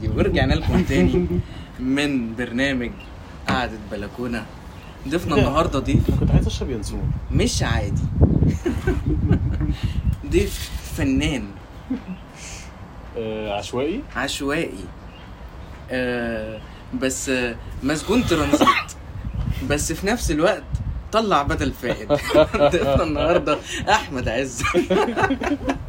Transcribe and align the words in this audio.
دي 0.00 0.08
ورجعنا 0.08 0.54
لكم 0.54 0.82
تاني 0.82 1.26
من 1.80 2.36
برنامج 2.36 2.90
قعدة 3.48 3.78
بلكونة. 3.92 4.46
ضيفنا 5.08 5.36
النهارده 5.36 5.78
ضيف 5.78 6.08
أنا 6.08 6.16
كنت 6.20 6.30
عايز 6.30 6.46
أشرب 6.46 6.70
ينسون. 6.70 7.12
مش 7.30 7.62
عادي. 7.62 8.02
ضيف 10.32 10.70
فنان. 10.96 11.44
آه 13.18 13.52
عشوائي؟ 13.58 14.02
عشوائي. 14.16 14.84
آه 15.90 16.60
بس 17.00 17.28
آه 17.28 17.56
مسجون 17.82 18.26
ترانزيت. 18.26 18.68
بس 19.70 19.92
في 19.92 20.06
نفس 20.06 20.30
الوقت 20.30 20.62
طلع 21.12 21.42
بدل 21.42 21.72
فائد. 21.72 22.08
ضيفنا 22.72 23.02
النهارده 23.02 23.58
أحمد 23.88 24.28
عز. 24.28 24.62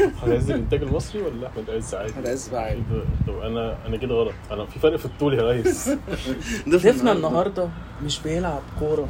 احمد 0.00 0.32
عز 0.32 0.50
الإنتاج 0.50 0.82
المصري 0.82 1.22
ولا 1.22 1.46
أحمد 1.46 1.70
عز 1.70 1.94
عادي؟ 1.94 2.12
أحمد 2.12 2.26
عز 2.28 2.48
بقى 2.48 2.62
عادي. 2.64 2.82
طب 3.26 3.38
أنا 3.38 3.76
أنا 3.86 3.96
كده 3.96 4.14
غلط. 4.14 4.32
أنا 4.50 4.66
في 4.66 4.78
فرق 4.78 4.96
في 4.96 5.04
الطول 5.06 5.34
يا 5.34 5.42
ريس. 5.50 5.90
ضيفنا 6.68 7.12
النهارده 7.12 7.68
مش 8.04 8.20
بيلعب 8.20 8.62
كورة. 8.78 9.08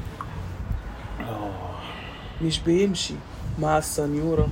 آه، 1.21 1.51
مش 2.43 2.61
بيمشي 2.61 3.15
مع 3.59 3.79
السنيورة. 3.79 4.49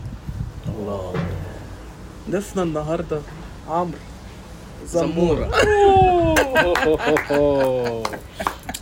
الله. 0.79 1.13
ضيفنا 2.31 2.63
النهارده 2.63 3.21
عمرو. 3.69 3.99
زمورة 4.87 5.51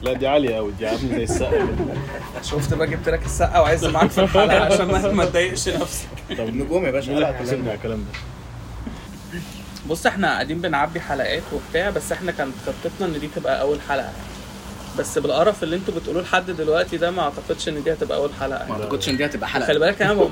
لا 0.03 0.13
دي 0.13 0.27
عالية 0.27 0.55
قوي 0.57 0.73
دي 0.79 0.87
عاملة 0.87 1.17
زي 1.17 1.23
السقف 1.23 1.53
كده. 1.55 1.95
شفت 2.43 2.75
بقى 2.75 2.87
جبت 2.87 3.09
لك 3.09 3.25
السقه 3.27 3.61
وعايز 3.63 3.85
معاك 3.85 4.11
في 4.11 4.21
الحلقة 4.21 4.61
عشان 4.75 5.15
ما 5.15 5.25
تضايقش 5.25 5.69
نفسك 5.69 6.09
طب 6.39 6.49
النجوم 6.49 6.85
يا 6.87 6.91
باشا 6.91 7.13
هيحاسبني 7.13 7.51
كلام. 7.57 7.69
على 7.69 7.75
الكلام 7.75 7.99
ده؟ 7.99 9.39
بص 9.89 10.07
إحنا 10.07 10.29
قاعدين 10.29 10.61
بنعبي 10.61 11.01
حلقات 11.01 11.43
وبتاع 11.53 11.91
بس 11.91 12.13
إحنا 12.13 12.33
كانت 12.33 12.53
خطتنا 12.67 13.07
إن 13.07 13.21
دي 13.21 13.29
تبقى 13.37 13.61
أول 13.61 13.79
حلقة 13.89 14.13
بس 14.99 15.19
بالقرف 15.19 15.63
اللي 15.63 15.77
أنتوا 15.77 15.95
بتقولوه 15.95 16.23
لحد 16.23 16.51
دلوقتي 16.51 16.97
ده 16.97 17.11
ما 17.11 17.23
أعتقدش 17.23 17.69
إن 17.69 17.83
دي 17.83 17.93
هتبقى 17.93 18.19
أول 18.19 18.31
حلقة 18.41 18.67
ما 18.69 18.73
أعتقدش 18.75 19.09
إن 19.09 19.17
دي 19.17 19.25
هتبقى 19.25 19.49
خلي 19.49 19.65
حلقه 19.67 19.79
بالك 19.79 20.03
أنا 20.03 20.13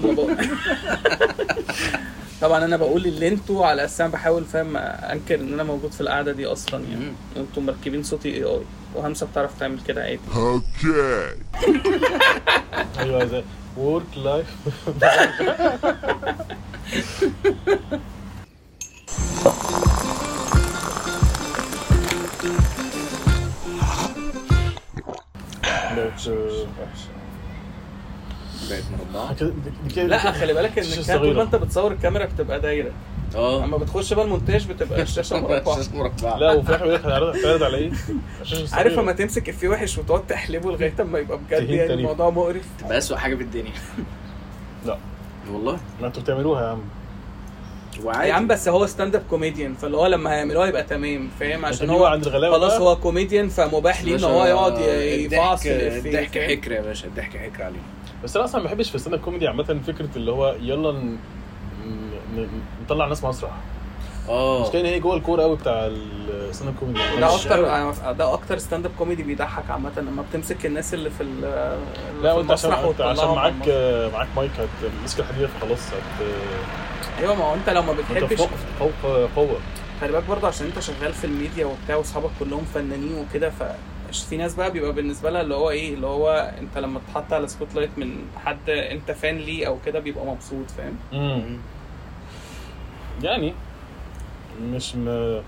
طبعا 2.40 2.64
أنا 2.64 2.76
بقول 2.76 3.06
اللي 3.06 3.28
أنتوا 3.28 3.66
على 3.66 3.84
أساس 3.84 4.00
أنا 4.00 4.10
بحاول 4.10 4.44
فاهم 4.44 4.76
أنكر 4.76 5.34
إن 5.40 5.52
أنا 5.52 5.62
موجود 5.62 5.92
في 5.92 6.00
القعدة 6.00 6.32
دي 6.32 6.46
أصلا 6.46 6.84
يعني. 6.84 7.12
أنتوا 7.36 7.62
مركبين 7.62 8.02
صوتي 8.02 8.28
اي 8.28 8.44
اي 8.44 8.60
وهمسة 8.94 9.26
بتعرف 9.26 9.58
تعمل 9.60 9.80
كده 9.88 10.02
عادي. 10.02 10.20
أيوه 12.98 13.24
زي 13.24 13.42
work 13.76 14.06
life 14.16 14.46
بقت 28.70 28.82
مربعة. 29.14 29.36
لا 30.06 30.32
خلي 30.32 30.52
بالك 30.54 30.78
إن 30.78 30.84
كان 31.06 31.18
طول 31.18 31.34
ما. 31.36 31.42
أنت 31.42 31.54
بتصور 31.56 31.92
الكاميرا 31.92 32.24
بتبقى 32.24 32.60
دايرة. 32.60 32.90
آه. 33.34 33.64
أما 33.64 33.76
بتخش 33.76 34.12
بقى 34.12 34.24
المونتاج 34.24 34.66
بتبقى 34.68 35.02
الشاشة 35.08 35.40
مربعة. 35.40 35.76
شاشة 35.76 35.96
مربعة. 35.96 36.36
لا 36.38 36.52
وفي 36.52 36.68
الآخر 36.68 36.84
بيقول 36.84 36.94
لك 36.94 37.06
هتعرض 37.36 37.62
على 37.62 37.76
إيه؟ 37.76 37.90
عارف 38.72 38.92
لما 38.92 39.12
تمسك 39.12 39.48
إفيه 39.48 39.68
وحش 39.68 39.98
وتقعد 39.98 40.26
تحلبه 40.26 40.72
لغاية 40.72 40.94
أما 41.00 41.18
يبقى 41.18 41.38
بجد 41.38 41.70
يعني. 41.70 41.94
الموضوع 41.94 42.30
مقرف. 42.30 42.64
تبقى 42.80 42.98
اسوء 42.98 43.16
حاجة 43.16 43.34
في 43.34 43.42
الدنيا. 43.42 43.72
لا. 44.86 44.98
والله. 45.52 45.78
ما 46.00 46.06
أنتوا 46.06 46.22
بتعملوها 46.22 46.62
يا 46.62 46.68
عم. 46.68 46.80
وعادي 48.04 48.28
يا 48.28 48.34
عم 48.34 48.46
بس 48.46 48.68
هو 48.68 48.86
stand-up 48.86 49.22
comedian 49.30 49.74
فاللي 49.74 49.96
هو 49.96 50.06
لما 50.06 50.32
هيعملوها 50.32 50.66
يبقى 50.66 50.82
تمام 50.82 51.30
فاهم؟ 51.40 51.64
عشان 51.64 51.90
هو 51.90 52.04
عند 52.04 52.26
الغلاوة 52.26 52.58
خلاص. 52.58 52.72
هو 52.72 52.96
كوميديان 52.96 53.48
فمباح 53.48 54.04
ليه 54.04 54.16
إن 54.16 54.24
هو 54.24 54.44
يقعد 54.44 54.78
يفعص 54.78 55.62
الضحك؟ 55.66 56.38
حكر 56.38 56.72
يا 56.72 56.80
باشا 56.80 57.06
الضحك 57.06 57.36
حكر 57.36 57.62
عليه. 57.62 57.78
بس 58.24 58.36
أنا 58.36 58.44
أصلا 58.44 58.60
ما 58.60 58.66
بحبش 58.66 58.88
في 58.88 58.94
ال 58.94 59.14
stand-up 59.14 59.20
comedy 59.20 59.48
عامة 59.48 59.80
فكرة 59.86 60.08
اللي 60.16 60.30
هو 60.32 60.56
يلا 60.60 60.92
ن... 60.92 61.16
ن... 62.36 62.48
نطلع 62.84 63.06
ناس 63.06 63.24
مسرح. 63.24 63.50
آه. 64.28 64.62
مش 64.62 64.68
كان 64.72 64.84
هي 64.86 65.00
جوه 65.00 65.16
الكورة 65.16 65.42
قوي 65.42 65.56
بتاع 65.56 65.86
ال 65.86 66.68
stand-up 66.70 66.74
comedy. 66.80 66.98
ده 67.20 67.34
أكتر 67.34 67.62
ده 68.12 68.32
أكتر 68.32 68.58
stand-up 68.58 68.92
comedy 68.98 69.22
بيضحك 69.22 69.70
عامة 69.70 69.90
لما 69.96 70.24
بتمسك 70.30 70.66
الناس 70.66 70.94
اللي 70.94 71.10
في 71.10 71.24
لا 72.22 72.32
وأنت 72.32 72.50
عشان 72.50 72.72
عشان 73.00 73.28
معاك. 73.28 73.68
معاك 74.14 74.28
مايك 74.36 74.50
هتمسك 75.02 75.20
الحديده 75.20 75.46
فخلاص 75.46 75.78
هت 75.88 76.26
أيوه 77.18 77.34
ما 77.34 77.44
هو 77.44 77.54
أنت 77.54 77.70
لو 77.70 77.82
ما 77.82 77.92
بتحبش 77.92 78.36
فوق 78.38 78.50
فوق 79.02 79.28
قوه 79.36 79.56
خلي 80.00 80.12
بالك 80.12 80.24
برضه 80.28 80.48
عشان 80.48 80.66
أنت 80.66 80.78
شغال 80.78 81.12
في 81.12 81.24
الميديا 81.24 81.66
وبتاع 81.66 81.96
وأصحابك 81.96 82.30
كلهم 82.40 82.64
فنانين 82.74 83.14
وكده 83.18 83.50
ف 83.50 83.62
في 84.12 84.36
ناس 84.36 84.54
بقى 84.54 84.70
بيبقى 84.70 84.92
بالنسبة 84.92 85.30
لها 85.30 85.40
اللي 85.40 85.54
هو 85.54 85.70
إيه 85.70 85.94
اللي 85.94 86.06
هو 86.06 86.52
أنت 86.60 86.78
لما 86.78 87.00
تتحط 87.00 87.32
على 87.32 87.48
spotlight 87.48 87.90
من 87.96 88.16
حد 88.44 88.70
أنت 88.70 89.10
fan 89.10 89.36
ليه 89.36 89.66
أو 89.66 89.78
كده 89.86 89.98
بيبقى 89.98 90.26
مبسوط 90.26 90.70
فاهم؟ 90.70 90.96
امم 91.12 91.58
يعني 93.22 93.54
مش 94.62 94.96
م... 94.96 95.40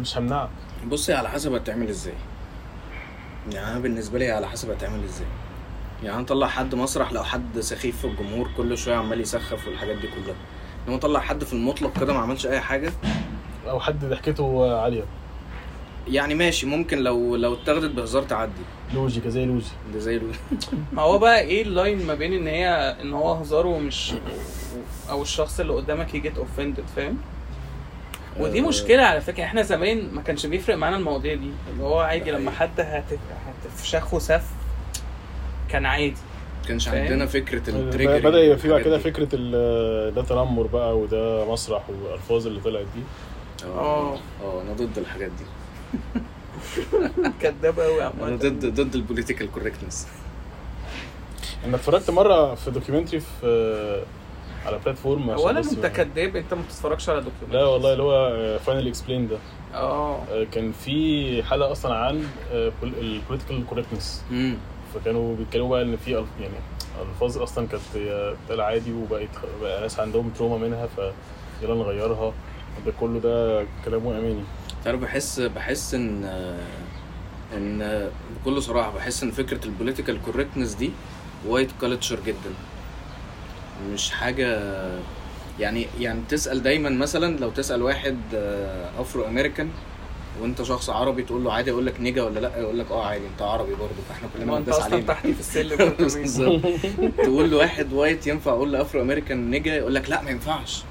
مش 0.00 0.18
همنعك. 0.18 0.48
بصي 0.88 1.14
على 1.14 1.28
حسب 1.28 1.54
هتعمل 1.54 1.88
إزاي. 1.88 2.14
يعني 3.52 3.70
أنا 3.72 3.78
بالنسبة 3.78 4.18
لي 4.18 4.30
على 4.30 4.48
حسب 4.48 4.70
هتعمل 4.70 5.04
إزاي. 5.04 5.26
يعني 6.02 6.22
نطلع 6.22 6.46
حد 6.46 6.74
مسرح 6.74 7.12
لو 7.12 7.22
حد 7.24 7.60
سخيف 7.60 7.98
في 7.98 8.04
الجمهور 8.06 8.50
كل 8.56 8.78
شوية 8.78 8.96
عمال 8.96 9.20
يسخف 9.20 9.66
والحاجات 9.66 9.96
دي 9.96 10.06
كلها. 10.08 10.34
انما 10.86 10.96
نطلع 10.96 11.20
حد 11.20 11.44
في 11.44 11.52
المطلق 11.52 12.00
كده 12.00 12.12
ما 12.12 12.20
عملش 12.20 12.46
أي 12.46 12.60
حاجة. 12.60 12.92
أو 13.68 13.80
حد 13.80 14.04
ضحكته 14.04 14.76
عالية. 14.82 15.04
يعني 16.08 16.34
ماشي 16.34 16.66
ممكن 16.66 16.98
لو 16.98 17.36
لو 17.36 17.54
اتاخدت 17.54 17.90
بهزار 17.90 18.22
تعدي. 18.22 18.52
لوجي 18.94 19.20
كزي 19.20 19.44
لوجي. 19.44 19.66
ده 19.94 19.98
زي 19.98 20.16
ال- 20.16 20.32
ما 20.92 21.02
هو 21.02 21.18
بقى 21.18 21.40
إيه 21.40 21.62
ال 21.62 21.71
line 21.71 22.06
ما 22.06 22.14
بين 22.14 22.32
ان 22.32 22.46
هي 22.46 22.68
ان 23.02 23.12
هو 23.14 23.32
هزار 23.32 23.66
ومش 23.66 24.12
أو 25.10 25.22
الشخص 25.22 25.60
اللي 25.60 25.72
قدامك 25.72 26.14
ي 26.14 26.20
get 26.20 26.38
offended 26.38 26.84
فاهم؟ 26.96 27.18
ودي 28.40 28.60
آه. 28.60 28.68
مشكلة 28.68 29.02
على 29.02 29.20
فكرة. 29.20 29.44
إحنا 29.44 29.62
زمان 29.62 30.08
ما 30.14 30.22
كانش 30.22 30.46
بيفرق 30.46 30.76
معانا 30.76 30.96
المواضيع 30.96 31.34
دي. 31.34 31.50
اللي 31.72 31.82
هو 31.84 31.98
عادي 32.00 32.30
لما 32.30 32.50
حقيقي. 32.50 32.70
حد 32.72 32.80
هت- 32.80 33.18
هتفشخه 33.64 34.18
سف 34.18 34.46
كان 35.70 35.86
عادي. 35.86 36.14
كانش؟ 36.68 36.88
عندنا 36.88 37.26
فكرة 37.26 37.70
ال 37.70 37.76
trigger 37.76 38.18
بدأ 38.18 38.40
يبقى 38.40 38.58
في 38.58 38.68
بعد 38.68 38.80
كده 38.82 38.98
فكرة 38.98 39.28
ال- 39.32 40.14
ده 40.14 40.22
تنمر 40.22 40.66
بقى 40.66 40.98
وده 40.98 41.52
مسرح 41.52 41.90
والألفاظ 41.90 42.46
اللي 42.46 42.60
طلعت 42.60 42.86
دي. 42.94 43.02
آه. 43.66 44.14
آه 44.14 44.62
أنا 44.62 44.72
ضد 44.72 44.98
الحاجات 44.98 45.30
دي. 45.30 45.44
كداب 47.42 47.80
قوي 47.80 48.02
أنا 48.06 48.36
ضد 48.36 48.66
ضد 48.80 48.94
ال 48.94 49.00
political 49.00 49.52
correctness 49.52 50.08
أنا 51.64 51.76
اتفرجت 51.76 52.10
مرة 52.10 52.54
في 52.54 52.70
documentary 52.70 53.20
في 53.20 54.04
على 54.66 54.78
platform 54.84 55.30
اولا 55.30 55.58
أنت 55.60 55.86
كداب 55.86 56.36
أنت 56.36 56.54
ما 56.54 56.62
بتتفرجش 56.62 57.08
على 57.08 57.20
documentary 57.20 57.54
لا 57.54 57.64
والله 57.64 57.92
اللي 57.92 58.02
هو 58.02 58.58
Vox 58.58 58.86
Explained 58.88 59.28
ده. 59.28 59.36
آه. 59.74 60.22
آه، 60.30 60.46
كان 60.52 60.72
في 60.72 61.42
حلقة 61.42 61.72
أصلا 61.72 61.94
عن 61.94 62.24
ال 62.82 62.90
political 62.90 63.66
correctness 63.66 64.22
فكانوا 64.94 65.36
بيتكلموا 65.36 65.68
بقى 65.70 65.82
إن 65.82 65.96
في 65.96 66.14
ألف- 66.14 66.40
يعني 66.42 66.54
ألفاظ 67.10 67.38
أصلا 67.38 67.66
كانت 67.66 67.82
بتتقال 67.96 68.60
عادي 68.60 68.92
وبقت 68.92 69.28
بقى 69.62 69.80
ناس 69.80 70.00
عندهم 70.00 70.30
trauma 70.38 70.58
منها 70.68 70.88
فيلا 71.60 71.74
نغيرها. 71.74 72.32
ده 72.86 72.92
كله 73.00 73.20
ده 73.20 73.64
كلامه 73.84 74.18
اماني 74.18 74.42
تعرف 74.86 75.00
بحس 75.00 75.40
بحس 75.40 75.94
إن 75.94 76.24
إن 77.56 78.10
بكل 78.40 78.62
صراحة 78.62 78.90
بحس 78.90 79.22
إن 79.22 79.30
فكرة 79.30 79.64
ال 79.64 79.70
political 79.70 80.22
correctness 80.22 80.74
دي 80.74 80.90
white 81.46 81.70
culture 81.80 82.18
جدا. 82.26 82.52
مش 83.92 84.10
حاجة 84.10 84.60
يعني 85.60 85.86
يعني 86.00 86.20
تسأل 86.28 86.62
دايما 86.62 86.90
مثلا 86.90 87.38
لو 87.38 87.50
تسأل 87.50 87.82
واحد 87.82 88.16
Afro-American 88.98 89.68
وأنت 90.40 90.62
شخص 90.62 90.90
عربي 90.90 91.22
تقول 91.22 91.44
له 91.44 91.52
عادي 91.52 91.70
يقول 91.70 91.86
لك 91.86 92.00
nigga 92.00 92.22
ولا 92.22 92.40
لأ؟ 92.40 92.58
يقول 92.58 92.78
لك 92.78 92.90
آه 92.90 93.06
عادي 93.06 93.26
أنت 93.26 93.42
عربي 93.42 93.74
برضه 93.74 93.94
فإحنا 94.08 94.28
كلنا 94.38 94.58
بنداس 94.58 94.80
علينا. 94.80 95.06
تحتي 95.06 95.34
في 95.34 95.40
السلم 95.40 96.62
تقول 97.24 97.50
له 97.50 97.56
واحد 97.56 97.92
white 97.92 98.26
ينفع 98.26 98.50
أقول 98.50 98.72
له 98.72 98.80
Afro-American 98.82 99.50
nigga 99.50 99.74
يقول 99.74 99.94
لك 99.94 100.10
لأ 100.10 100.22
ما 100.22 100.30
ينفعش. 100.30 100.82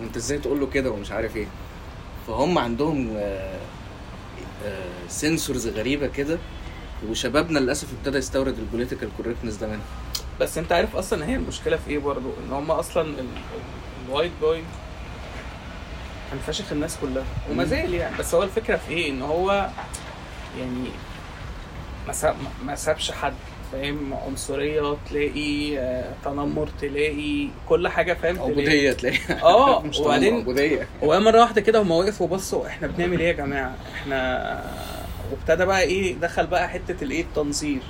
وأنت 0.00 0.16
إزاي 0.16 0.38
تقول 0.38 0.60
له 0.60 0.66
كده 0.66 0.90
ومش 0.90 1.12
عارف 1.12 1.36
إيه؟ 1.36 1.46
فهم 2.26 2.58
عندهم 2.58 3.20
سنسورز 5.08 5.68
غريبة 5.68 6.06
كده 6.06 6.38
وشبابنا 7.08 7.58
للأسف 7.58 7.88
ابتدى 7.98 8.18
يستورد 8.18 8.58
ال 8.58 8.63
political 8.63 9.08
correctness 9.16 9.54
ده 9.56 9.66
منها 9.66 9.80
بس 10.40 10.58
انت 10.58 10.72
عارف 10.72 10.96
أصلا 10.96 11.26
هي 11.26 11.34
المشكلة 11.36 11.76
في 11.76 11.90
إيه 11.90 11.98
برضو؟ 11.98 12.30
ان 12.46 12.52
هم 12.52 12.70
أصلا 12.70 13.02
ال- 13.02 13.18
ال- 13.18 13.26
ال 14.08 14.12
white 14.12 14.32
guy 14.42 14.62
كان 16.30 16.38
فاشخ 16.46 16.72
الناس 16.72 16.96
كلها. 17.02 17.24
وما. 17.50 17.64
زال 17.64 17.94
يعني. 17.94 18.16
بس 18.18 18.34
هو 18.34 18.42
الفكرة 18.42 18.76
في 18.76 18.90
إيه؟ 18.92 19.10
ان 19.10 19.22
هو 19.22 19.70
يعني 20.58 20.88
ما 22.64 22.74
سابش 22.74 23.10
حد. 23.10 23.34
فاهم 23.74 24.14
عنصرية 24.26 24.96
تلاقي 25.10 25.78
آه، 25.78 26.04
تنمر 26.24 26.68
تلاقي 26.80 27.48
كل 27.68 27.88
حاجة 27.88 28.14
فاهم 28.14 28.34
تلاقي- 28.36 28.50
عبودية 28.50 28.92
تلاقي. 28.92 29.18
آه 29.42 29.84
وبعدين 30.00 30.34
عبودية. 30.36 30.88
مرة 31.02 31.40
واحدة 31.40 31.60
كده 31.60 31.82
هم 31.82 31.90
وقفوا 31.90 32.28
بصوا 32.28 32.66
إحنا 32.66 32.86
بنعمل 32.88 33.20
إيه 33.20 33.26
يا 33.28 33.32
جماعة؟ 33.32 33.74
إحنا 33.94 34.64
وابتدى 35.32 35.64
بقى 35.64 35.82
إيه 35.82 36.14
دخل 36.14 36.46
بقى 36.46 36.68
حتة 36.68 37.04
الإيه 37.04 37.20
التنظير. 37.22 37.80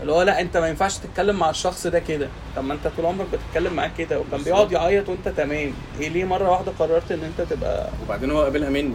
اللي 0.00 0.12
هو 0.12 0.22
لأ 0.22 0.40
أنت 0.40 0.56
ما 0.56 0.68
ينفعش 0.68 0.98
تتكلم 0.98 1.36
مع 1.38 1.50
الشخص 1.50 1.86
ده 1.86 1.98
كده. 1.98 2.28
طب 2.56 2.64
ما 2.64 2.74
أنت 2.74 2.86
طول 2.96 3.06
عمرك 3.06 3.26
بتتكلم 3.32 3.72
معاه 3.72 3.90
كده 3.98 4.20
وكان 4.20 4.42
بيقعد 4.42 4.72
يعيط 4.72 5.08
وأنت 5.08 5.28
تمام. 5.28 5.72
إيه 6.00 6.08
ليه 6.08 6.24
مرة 6.24 6.50
واحدة 6.50 6.72
قررت 6.78 7.12
إن 7.12 7.24
أنت 7.24 7.50
تبقى؟ 7.50 7.88
وبعدين 8.04 8.30
هو 8.30 8.42
قابلها 8.42 8.70
مني. 8.70 8.94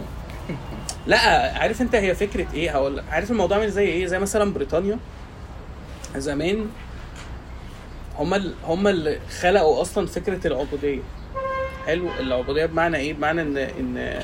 لأ 1.06 1.18
عارف 1.58 1.82
أنت 1.82 1.94
هي 1.94 2.14
فكرة 2.14 2.46
إيه؟ 2.54 2.70
هقول. 2.70 3.02
عارف 3.10 3.30
الموضوع 3.30 3.56
عامل 3.58 3.70
زي 3.70 3.84
إيه؟ 3.84 4.06
زي 4.06 4.18
مثلا 4.18 4.52
بريطانيا. 4.52 4.98
زمان 6.16 6.66
هم. 8.18 8.34
هم 8.64 8.86
اللي 8.88 9.18
خلقوا 9.40 9.80
أصلا 9.82 10.06
فكرة 10.06 10.46
العبودية. 10.46 11.00
حلو 11.86 12.08
العبودية 12.20 12.66
بمعنى 12.66 12.96
إيه؟ 12.96 13.12
بمعنى 13.14 13.42
ان 13.42 13.56
إن 13.56 14.20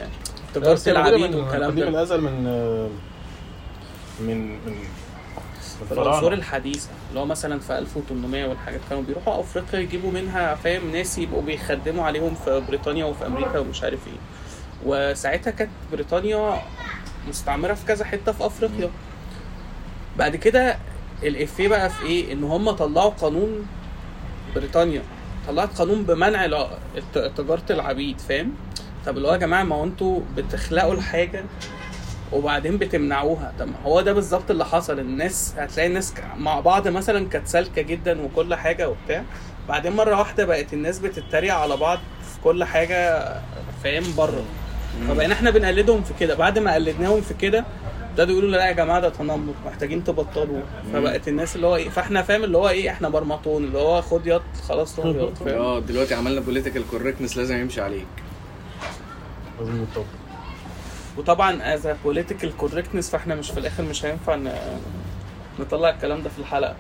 تجارة 0.55 0.81
العبيد 0.87 1.15
من- 1.31 1.35
والكلام 1.35 1.75
ده. 1.75 1.89
الازل 1.89 2.21
من 2.21 2.43
من 4.21 4.51
من 4.51 4.59
من 5.91 5.99
العصور 5.99 6.33
الحديثة 6.33 6.89
اللي 7.09 7.21
هو 7.21 7.25
مثلا 7.25 7.61
في 7.61 7.79
1800 7.79 8.45
والحاجات 8.47 8.81
كانوا 8.91 9.03
بيروحوا 9.03 9.41
أفريقيا 9.41 9.79
يجيبوا 9.81 10.11
منها 10.13 10.55
فاهم 10.55 10.91
ناس 10.93 11.19
يبقوا 11.19 11.43
بيخدموا 11.43 12.05
عليهم 12.05 12.35
في 12.35 12.63
بريطانيا 12.69 13.05
وفي 13.05 13.27
أمريكا 13.27 13.59
ومش 13.59 13.83
عارف 13.83 13.99
إيه. 14.07 14.19
وساعتها 14.87 15.51
كانت 15.51 15.71
بريطانيا 15.93 16.63
مستعمرة 17.29 17.75
في 17.75 17.87
كذا 17.87 18.05
حتة 18.05 18.33
في 18.33 18.47
أفريقيا. 18.47 18.91
بعد 20.17 20.37
كده 20.37 20.79
الإفيه 21.23 21.69
بقى 21.69 21.91
في 21.91 22.07
إيه؟ 22.07 22.33
إن 22.33 22.45
هم 22.45 22.71
طلعوا 22.71 23.11
قانون 23.11 23.67
بريطانيا. 24.55 25.03
طلعت 25.49 25.79
قانون 25.79 26.03
بمنع 26.03 26.47
تجارة 27.15 27.63
العبيد 27.71 28.21
فاهم؟ 28.21 28.53
طب 29.07 29.17
اللي 29.17 29.29
هو 29.29 29.33
يا 29.33 29.39
جماعة 29.39 29.63
ما 29.63 29.77
هو 29.77 29.85
أنتوا 29.85 30.21
بتخلقوا 30.37 30.95
الحاجة 30.95 31.45
وبعدين 32.33 32.79
بتمنعوها. 32.79 33.53
طب 33.59 33.69
هو 33.85 34.01
ده 34.01 34.13
بالظبط 34.13 34.51
اللي 34.51 34.65
حصل. 34.65 34.99
الناس 34.99 35.55
هتلاقي 35.59 35.87
الناس 35.89 36.15
مع 36.37 36.61
بعض 36.61 36.89
مثلا 36.89 37.29
كانت 37.29 37.49
سالكه 37.49 37.83
جدا 37.83 38.23
وكل 38.23 38.55
حاجة 38.55 38.89
وبتاع. 38.89 39.25
بعدين 39.69 39.93
مرة 39.93 40.19
واحدة 40.19 40.45
بقت 40.45 40.73
الناس 40.73 40.99
بتتريق 40.99 41.55
على 41.55 41.77
بعض 41.77 41.99
في 42.23 42.41
كل 42.45 42.65
حاجة 42.65 43.25
فاهم؟ 43.85 44.05
بره. 44.17 44.45
فبقينا 45.09 45.35
إحنا 45.35 45.51
بنقلدهم 45.51 46.03
في 46.03 46.13
كده. 46.21 46.35
بعد 46.35 46.59
ما 46.59 46.75
قلدناهم 46.75 47.21
في 47.21 47.35
كده 47.35 47.65
ابتدوا 48.19 48.39
يقولوا 48.39 48.51
لا 48.51 48.67
يا 48.67 48.73
جماعة 48.73 49.01
ده 49.01 49.09
تنمر 49.09 49.55
محتاجين 49.67 50.05
تبطلوا. 50.05 50.63
فبقت 50.93 51.29
الناس 51.29 51.57
اللي 51.57 51.67
هو 51.67 51.77
إيه 51.77 51.89
فإحنا 51.89 52.23
فاهم 52.23 52.45
اللي 52.45 52.59
هو 52.59 52.69
إيه 52.69 52.91
إحنا 52.91 53.09
برمطون 53.09 53.65
اللي 53.65 53.79
هو 53.79 54.03
خد 54.03 54.27
يط 54.27 54.43
خلاص 54.69 54.99
روح 54.99 55.17
يط 55.17 55.39
فاهم؟ 55.45 55.59
آه 55.59 55.79
دلوقتي 55.81 56.15
عملنا 56.15 56.41
political 56.41 56.83
correctness 56.91 57.37
لازم 57.37 57.57
يمشي 57.57 57.81
عليك. 57.81 58.07
وطبعا 61.19 61.75
as 61.75 61.89
political 62.05 62.57
correctness 62.57 63.11
فإحنا 63.11 63.35
مش 63.35 63.51
في 63.51 63.61
الآخر 63.61 63.83
مش 63.83 64.05
هينفع 64.05 64.39
نطلع 65.61 65.91
الكلام 65.91 66.23
ده 66.23 66.29
في 66.29 66.39
الحلقة. 66.39 66.77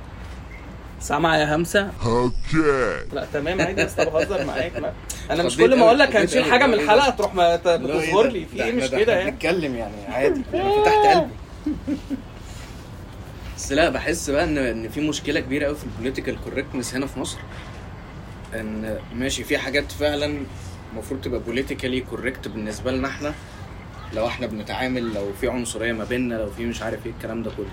سامعة 1.00 1.36
يا 1.36 1.56
همسة 1.56 1.90
Okay. 2.02 3.14
لا 3.14 3.26
تمام 3.32 3.60
عادي 3.60 3.84
بس 3.84 3.92
طب 3.92 4.12
بهزر 4.12 4.44
معاك. 4.44 4.72
أنا 5.30 5.42
مش 5.42 5.56
كل 5.56 5.76
ما 5.78 5.86
أقول 5.86 5.98
لك 5.98 6.16
هنشيل 6.16 6.44
حاجة. 6.44 6.66
من 6.66 6.74
الحلقة 6.74 7.10
تروح 7.10 7.34
ما 7.34 7.56
ت- 7.56 7.66
لا، 7.66 8.00
إيه؟ 8.00 8.22
لي 8.26 8.46
في 8.46 8.62
إيه 8.64 8.72
مش 8.72 8.88
ده 8.90 8.98
كده 8.98 9.12
يعني 9.18 9.30
بنتكلم 9.30 9.74
يعني 9.74 10.06
عادي 10.08 10.42
أنا 10.54 10.70
فتحت 10.82 11.06
قلبي 11.16 11.30
بس 13.56 13.72
لا 13.72 13.88
بحس 13.90 14.30
بقى 14.30 14.44
ان 14.44 14.58
إن 14.58 14.88
في 14.88 15.00
مشكلة 15.00 15.40
كبيرة 15.40 15.66
قوي 15.66 15.74
في 15.74 15.84
ال 15.84 15.89
political 15.89 16.36
correctness 16.44 16.94
هنا 16.94 17.06
في 17.06 17.20
مصر 17.20 17.38
إن 18.54 18.98
ماشي 19.14 19.44
في 19.44 19.58
حاجات 19.58 19.92
فعلا 19.92 20.38
المفروض 20.92 21.20
تبقى 21.20 21.40
politically 21.40 22.00
correct 22.00 22.48
بالنسبة 22.48 22.92
لنا 22.92 23.08
إحنا 23.08 23.34
لو 24.12 24.26
إحنا 24.26 24.46
بنتعامل 24.46 25.14
لو 25.14 25.32
في 25.40 25.48
عنصرية 25.48 25.92
ما 25.92 26.04
بيننا 26.04 26.34
لو 26.34 26.50
في 26.50 26.66
مش 26.66 26.82
عارف 26.82 27.06
إيه 27.06 27.12
الكلام 27.12 27.42
ده 27.42 27.50
كله 27.56 27.66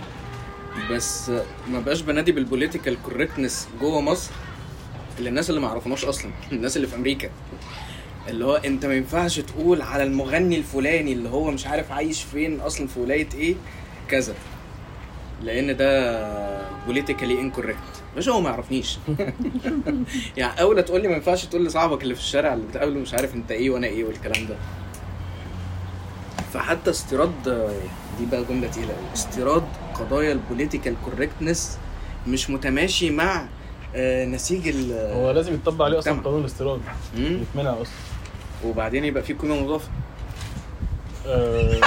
بس 0.91 1.29
ما 1.67 1.79
بقاش 1.79 2.01
بنادي 2.01 2.31
بال 2.31 2.43
political 2.43 2.97
correctness 3.03 3.67
جوه 3.81 4.01
مصر 4.01 4.31
للناس 5.19 5.49
اللي 5.49 5.61
ما 5.61 5.67
يعرفوناش 5.67 6.05
أصلا 6.05 6.31
الناس 6.51 6.77
اللي 6.77 6.87
في 6.87 6.95
أمريكا. 6.95 7.29
اللي 8.29 8.45
هو 8.45 8.55
أنت 8.55 8.85
ما 8.85 8.93
ينفعش 8.93 9.39
تقول 9.39 9.81
على 9.81 10.03
المغني 10.03 10.57
الفلاني 10.57 11.13
اللي 11.13 11.29
هو 11.29 11.51
مش 11.51 11.67
عارف 11.67 11.91
عايش 11.91 12.23
فين 12.23 12.59
أصلا 12.59 12.87
في 12.87 12.99
ولاية 12.99 13.29
إيه 13.35 13.55
كذا. 14.09 14.35
لأن 15.43 15.77
ده 15.77 16.85
politically 16.85 17.39
incorrect 17.41 17.77
مش 18.17 18.29
هو 18.29 18.41
ما 18.41 18.49
يعرفنيش. 18.49 18.97
يعني 20.37 20.61
أول 20.61 20.83
تقول 20.83 21.01
لي 21.01 21.07
ما 21.07 21.15
ينفعش 21.15 21.45
تقول 21.45 21.65
لصاحبك 21.65 22.03
اللي 22.03 22.15
في 22.15 22.21
الشارع 22.21 22.53
اللي 22.53 22.65
بتقابله 22.67 22.99
مش 22.99 23.13
عارف 23.13 23.35
أنت 23.35 23.51
إيه 23.51 23.69
وأنا 23.69 23.87
إيه 23.87 24.03
والكلام 24.03 24.47
ده. 24.47 24.55
فحتى 26.53 26.89
استيراد 26.89 27.31
دي 28.19 28.25
بقى 28.31 28.43
جملة 28.43 28.67
تقيلة 28.67 28.95
استيراد 29.13 29.63
قضايا 29.99 30.31
ال 30.31 30.38
political 30.38 30.95
correctness 31.05 31.77
مش 32.27 32.49
متماشي 32.49 33.09
مع 33.09 33.45
آه، 33.95 34.25
نسيج 34.25 34.67
ال 34.67 34.91
هو 35.13 35.31
لازم 35.31 35.53
يتطبق 35.53 35.85
عليه 35.85 35.99
أصلا. 35.99 36.21
قانون 36.21 36.39
الاستيراد. 36.41 36.79
يتمنع 37.17 37.69
أصلا 37.73 37.93
وبعدين 38.65 39.05
يبقى 39.05 39.23
في 39.23 39.33
قيمة 39.33 39.55
مضافة 39.63 39.89
آه، 41.27 41.79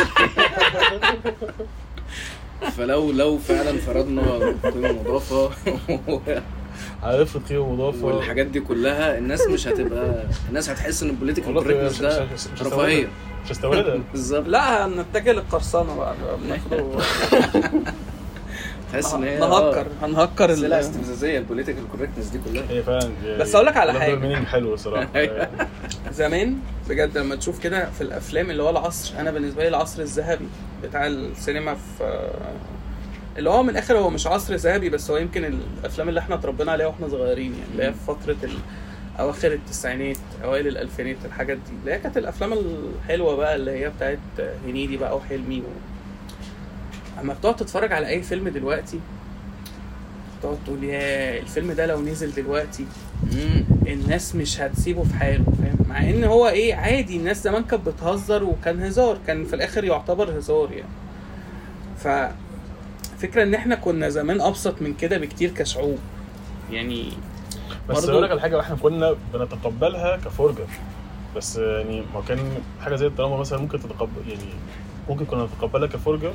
فلو 2.76 3.12
لو 3.12 3.38
فعلا 3.38 3.78
فرضنا 3.78 4.22
قيمة 4.64 4.92
مضافة 4.92 5.50
هيفرض 7.04 7.42
قيمه 7.48 7.72
مضافة. 7.72 8.04
والحاجات 8.06 8.46
دي 8.46 8.60
كلها 8.60 9.18
الناس 9.18 9.46
مش 9.48 9.68
هتبقى 9.68 10.24
الناس 10.48 10.70
هتحس 10.70 11.02
إن 11.02 11.08
ال 11.10 11.15
political 11.15 11.52
correctness 11.54 12.00
ده 12.02 12.26
رفاهية. 12.62 13.08
مش 13.44 13.52
هستوردها. 13.52 13.98
بالظبط. 14.12 14.48
لا 14.48 14.86
هنتجه 14.86 15.32
للقرصنة 15.32 15.96
بقى. 15.96 16.14
بناخده 16.44 16.84
تحس 18.92 19.14
إن 19.14 19.24
هي 19.24 19.38
نهكر 19.38 19.86
هنهكر 20.02 20.50
ال... 20.52 20.60
لا 20.60 20.66
ال- 20.66 20.72
استفزازية 20.84 21.38
ال 21.38 21.43
political 21.43 21.82
correctness 21.96 22.26
دي 22.26 22.38
كلها. 22.38 22.64
هي 22.70 22.82
فعلا 22.82 23.10
بس 23.38 23.54
أقول 23.54 23.66
لك 23.66 23.76
على. 23.76 24.12
ال 24.14 24.18
meaning 24.18 24.46
حلو 24.46 24.74
الصراحه 24.74 25.08
أيوة. 25.16 25.48
زمان 26.12 26.56
بجد 26.88 27.18
لما 27.18 27.36
تشوف 27.36 27.58
كده 27.58 27.90
في 27.90 28.00
الأفلام 28.00 28.50
اللي 28.50 28.62
هو 28.62 28.70
العصر 28.70 29.14
أنا 29.20 29.30
بالنسبة 29.30 29.62
لي 29.62 29.68
العصر 29.68 30.02
الذهبي 30.02 30.48
بتاع 30.82 31.06
السينما 31.06 31.74
في 31.74 32.28
اللي 33.38 33.50
هو 33.50 33.62
من 33.62 33.70
الآخر 33.70 33.98
هو 33.98 34.10
مش 34.10 34.26
عصر 34.26 34.54
ذهبي 34.54 34.88
بس 34.88 35.10
هو 35.10 35.16
يمكن 35.16 35.44
الأفلام 35.44 36.08
اللي 36.08 36.20
إحنا 36.20 36.34
اتربينا 36.34 36.72
عليها 36.72 36.86
وإحنا 36.86 37.08
صغيرين 37.08 37.52
يعني 37.52 37.64
اللي 37.72 37.84
هي 37.84 37.92
في 37.92 37.98
فترة 38.06 38.36
ال... 38.44 38.50
أواخر 39.20 39.52
التسعينات 39.52 40.16
أوائل 40.44 40.66
الألفينات 40.66 41.16
الحاجات 41.24 41.56
دي. 41.56 41.72
اللي 41.80 41.92
هي 41.92 41.98
كانت 41.98 42.16
الأفلام 42.18 42.52
الحلوة 42.52 43.36
بقى 43.36 43.56
اللي 43.56 43.70
هي 43.70 43.88
بتاعت 43.88 44.18
هنيدي 44.66 44.96
بقى 44.96 45.16
وحلمي 45.16 45.60
و... 45.60 45.64
أما 47.20 47.34
بتقعد 47.34 47.56
تتفرج 47.56 47.92
على 47.92 48.08
أي 48.08 48.22
فيلم 48.22 48.48
دلوقتي 48.48 49.00
تقعد 50.42 50.58
تقول 50.66 50.84
يا 50.84 51.38
الفيلم 51.38 51.72
ده 51.72 51.86
لو 51.86 52.00
نزل 52.02 52.32
دلوقتي. 52.34 52.86
الناس 53.86 54.34
مش 54.34 54.60
هتسيبه 54.60 55.02
في 55.04 55.14
حاله 55.14 55.44
فاهم؟ 55.44 55.76
مع 55.88 56.00
إن 56.10 56.24
هو 56.24 56.48
إيه 56.48 56.74
عادي 56.74 57.16
الناس 57.16 57.42
زمان 57.44 57.64
كانت 57.64 57.88
بتهزر 57.88 58.44
وكان 58.44 58.82
هزار 58.82 59.18
كان 59.26 59.44
في 59.44 59.56
الآخر 59.56 59.84
يعتبر 59.84 60.38
هزار 60.38 60.68
يعني. 60.72 60.88
ف 61.98 62.32
فكرة 63.18 63.42
إن 63.42 63.54
إحنا 63.54 63.74
كنا 63.74 64.08
زمان 64.08 64.40
أبسط 64.40 64.82
من 64.82 64.94
كده 64.94 65.18
بكتير 65.18 65.50
كشعوب. 65.50 65.98
يعني 66.70 67.08
بس 67.88 68.08
أقول 68.08 68.22
لك 68.22 68.30
على 68.30 68.40
حاجة 68.40 68.60
إحنا 68.60 68.76
كنا 68.76 69.16
بنتقبلها 69.34 70.16
كفرجة. 70.16 70.64
بس 71.36 71.56
يعني 71.56 72.02
ما 72.14 72.20
كان 72.28 72.38
حاجة 72.80 72.96
زي 72.96 73.06
الدراما 73.06 73.36
مثلا 73.36 73.58
ممكن 73.58 73.80
تتقبل 73.80 74.28
يعني 74.28 74.42
ممكن 75.08 75.24
كنا 75.24 75.44
نتقبلها 75.44 75.88
كفرجة 75.88 76.30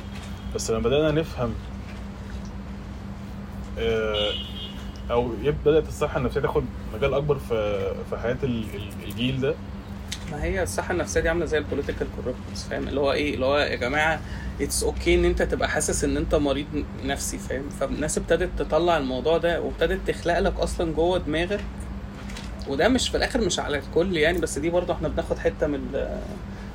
بس 0.54 0.70
لما 0.70 0.80
بدأنا 0.80 1.10
نفهم 1.10 1.54
آه، 3.78 4.32
أو 5.10 5.30
بدأت 5.64 5.88
الصحة 5.88 6.18
النفسية 6.18 6.40
تاخد 6.40 6.64
مجال 6.94 7.14
أكبر 7.14 7.38
في 7.38 7.80
في 8.10 8.16
حياة 8.16 8.36
ال- 8.42 8.64
ال- 8.74 9.04
الجيل 9.08 9.40
ده. 9.40 9.54
ما 10.32 10.44
هي 10.44 10.62
الصحة 10.62 10.92
النفسية 10.92 11.20
دي 11.20 11.28
عاملة 11.28 11.44
زي 11.44 11.58
ال 11.58 11.63
political 11.63 12.06
correctness 12.16 12.66
فاهم 12.70 12.88
اللي 12.88 13.00
هو 13.00 13.12
إيه 13.12 13.34
اللي 13.34 13.46
هو 13.46 13.58
يا 13.58 13.76
جماعة 13.76 14.20
it's 14.60 14.82
okay 14.82 15.14
إن 15.14 15.24
أنت 15.24 15.42
تبقى 15.42 15.68
حاسس 15.68 16.04
إن 16.04 16.16
أنت 16.16 16.34
مريض 16.34 16.66
نفسي 17.04 17.38
فاهم 17.38 17.68
فالناس 17.80 18.18
ابتدت 18.18 18.50
تطلع 18.58 18.96
الموضوع 18.96 19.38
ده 19.38 19.60
وابتدت 19.60 20.10
تخلق 20.10 20.38
لك 20.38 20.60
أصلا 20.60 20.92
جوه 20.92 21.18
دماغك 21.18 21.60
وده 22.68 22.88
مش 22.88 23.08
في 23.08 23.16
الآخر 23.16 23.40
مش 23.40 23.58
على 23.60 23.78
الكل 23.78 24.16
يعني 24.16 24.38
بس 24.38 24.58
دي 24.58 24.70
برضه 24.70 24.94
إحنا 24.94 25.08
بناخد 25.08 25.38
حتة 25.38 25.66
من 25.66 26.08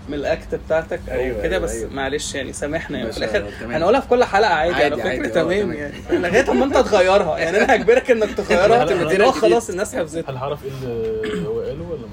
من 0.10 0.16
ال 0.16 0.26
act 0.26 0.56
بتاعتك 0.56 1.00
أو 1.10 1.20
أيوة، 1.20 1.42
كده 1.44 1.56
أيوة، 1.56 1.66
بس 1.66 1.72
أيوة. 1.76 1.94
معلش 1.94 2.36
يعني 2.36 2.54
سامحنا 2.54 2.98
يعني 2.98 3.12
في 3.12 3.18
الآخر. 3.18 3.50
هنقولها 3.62 4.00
في 4.00 4.08
كل 4.08 4.24
حلقة 4.24 4.54
عادي, 4.54 4.74
عادي، 4.74 5.02
على 5.02 5.26
آه، 5.26 5.28
تمام. 5.28 5.74
يعني 5.74 5.94
لغاية 6.12 6.52
اما 6.52 6.66
انت 6.66 6.78
تغيرها 6.78 7.38
يعني 7.38 7.58
أنا 7.58 7.76
هجبرك 7.76 8.12
إنك 8.12 8.34
تغيرها. 8.34 9.32
خلاص 9.42 9.70
الناس 9.70 9.96
حفظتها 9.96 10.32
هل 10.32 10.38
هعرف 10.38 10.60
إيه 10.66 10.72
اللي 10.72 11.48
هو 11.48 11.60
قاله 11.62 11.84
ولا 11.84 12.08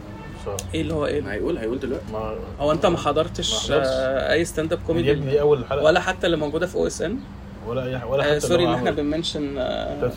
إيه 0.75 0.81
اللي 0.81 0.95
هو 0.95 1.07
إيه؟ 1.07 1.33
هيقول 1.33 1.59
هيقول 1.59 1.79
دلوقتي. 1.81 2.05
هو 2.61 2.73
أنت 2.73 2.87
ما 2.87 2.93
ما 2.93 2.99
حضرتش. 2.99 3.71
آه، 3.73 4.33
أي 4.33 4.45
stand 4.45 4.73
up 4.73 4.79
يا 4.81 4.85
كوميدي 4.87 5.11
ابني 5.13 5.31
دي 5.31 5.41
أول 5.41 5.65
حلقة. 5.67 5.85
ولا 5.85 6.01
حتى 6.01 6.27
اللي 6.27 6.37
موجودة 6.37 6.67
في 6.67 6.77
OSN 6.77 7.19
ولا 7.67 7.85
أي 7.85 8.05
ولا 8.09 8.25
آه 8.25 8.31
حتى 8.31 8.41
sorry 8.41 8.65
إن 8.65 8.73
إحنا 8.75 8.91
بن 8.91 9.03
mention. 9.03 9.55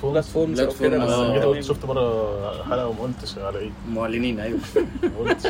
بلاتفورمز 0.04 0.60
أو 0.60 0.70
Platform، 0.72 0.80
كده 0.80 0.98
بس 0.98 1.10
آه. 1.12 1.26
أنا 1.26 1.34
جيت. 1.34 1.44
قلت 1.44 1.64
شفت 1.64 1.86
مرة 1.86 2.64
حلقة 2.64 2.88
وما 2.88 3.00
قلتش 3.00 3.38
على 3.38 3.60
إيه. 3.60 3.70
معلنين 3.90 4.40
أيوه. 4.40 4.60
ما 5.04 5.18
قلتش. 5.20 5.46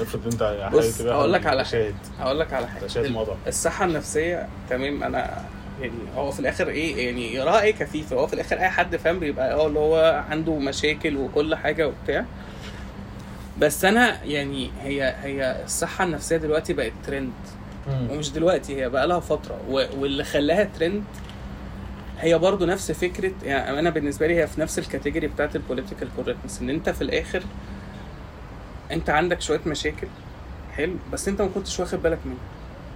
افرض 0.00 0.24
أنت 0.32 0.70
بص، 0.74 0.98
حاجة 0.98 1.12
هقول 1.12 1.32
لك 1.32 1.46
على 1.46 1.64
حاجة. 1.64 1.70
شاهد 1.82 1.94
هقول 2.18 2.40
لك 2.40 2.52
على 2.52 2.66
حاجة. 2.66 2.86
الصحة 3.46 3.84
النفسية 3.84 4.48
تمام 4.70 5.02
أنا 5.02 5.42
يعني 5.80 5.92
هو 6.16 6.30
في 6.30 6.40
الآخر 6.40 6.68
إيه؟ 6.68 7.06
يعني 7.06 7.34
يراها 7.34 7.62
إيه 7.62 7.72
كفيف. 7.74 8.12
هو 8.12 8.26
في 8.26 8.32
الآخر 8.32 8.58
أي 8.58 8.68
حد 8.68 8.96
فاهم 8.96 9.18
بيبقى 9.18 9.52
آه 9.54 9.66
اللي 9.66 9.78
هو 9.78 10.24
عنده 10.30 10.54
مشاكل 10.54 11.16
وكل 11.16 11.54
حاجة 11.54 11.88
وبتاع. 11.88 12.24
بس 13.60 13.84
أنا 13.84 14.24
يعني 14.24 14.70
هي 14.82 15.14
هي 15.22 15.62
الصحة 15.64 16.04
النفسية 16.04 16.36
دلوقتي 16.36 16.72
بقت 16.72 16.92
ترند 17.06 17.32
ومش 18.10 18.30
دلوقتي 18.32 18.76
هي 18.76 18.88
بقى 18.88 19.06
لها 19.08 19.20
فترة. 19.20 19.60
واللي 19.68 20.24
خلاها 20.24 20.64
ترند 20.78 21.04
هي 22.20 22.38
برضو 22.38 22.64
نفس 22.66 22.92
فكرة 22.92 23.32
يعني 23.44 23.78
أنا 23.78 23.90
بالنسبة 23.90 24.26
لي 24.26 24.36
هي 24.40 24.46
في 24.46 24.60
نفس 24.60 24.78
ال 24.78 24.83
category 24.83 25.26
بتاعت 25.26 25.56
ال 25.56 25.61
political 25.61 26.08
correctness 26.16 26.60
إن 26.60 26.70
أنت 26.70 26.90
في 26.90 27.02
الآخر 27.02 27.42
أنت 28.92 29.10
عندك 29.10 29.40
شوية 29.40 29.60
مشاكل 29.66 30.06
حلو 30.76 30.94
بس 31.12 31.28
أنت 31.28 31.42
ما 31.42 31.48
كنتش 31.54 31.80
واخد 31.80 32.02
بالك 32.02 32.18
منها 32.24 32.36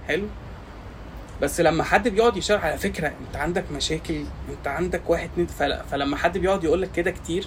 حلو. 0.07 0.25
بس 1.41 1.61
لما 1.61 1.83
حد 1.83 2.07
بيقعد 2.07 2.37
يشرح 2.37 2.65
على 2.65 2.77
فكرة 2.77 3.07
أنت 3.07 3.35
عندك 3.35 3.63
مشاكل 3.71 4.23
أنت 4.49 4.67
عندك 4.67 5.09
واحد 5.09 5.29
اتنين 5.33 5.47
فل- 5.47 5.81
فلما 5.91 6.17
حد 6.17 6.37
بيقعد 6.37 6.63
يقول 6.63 6.81
لك 6.81 6.91
كده 6.91 7.11
كتير 7.11 7.45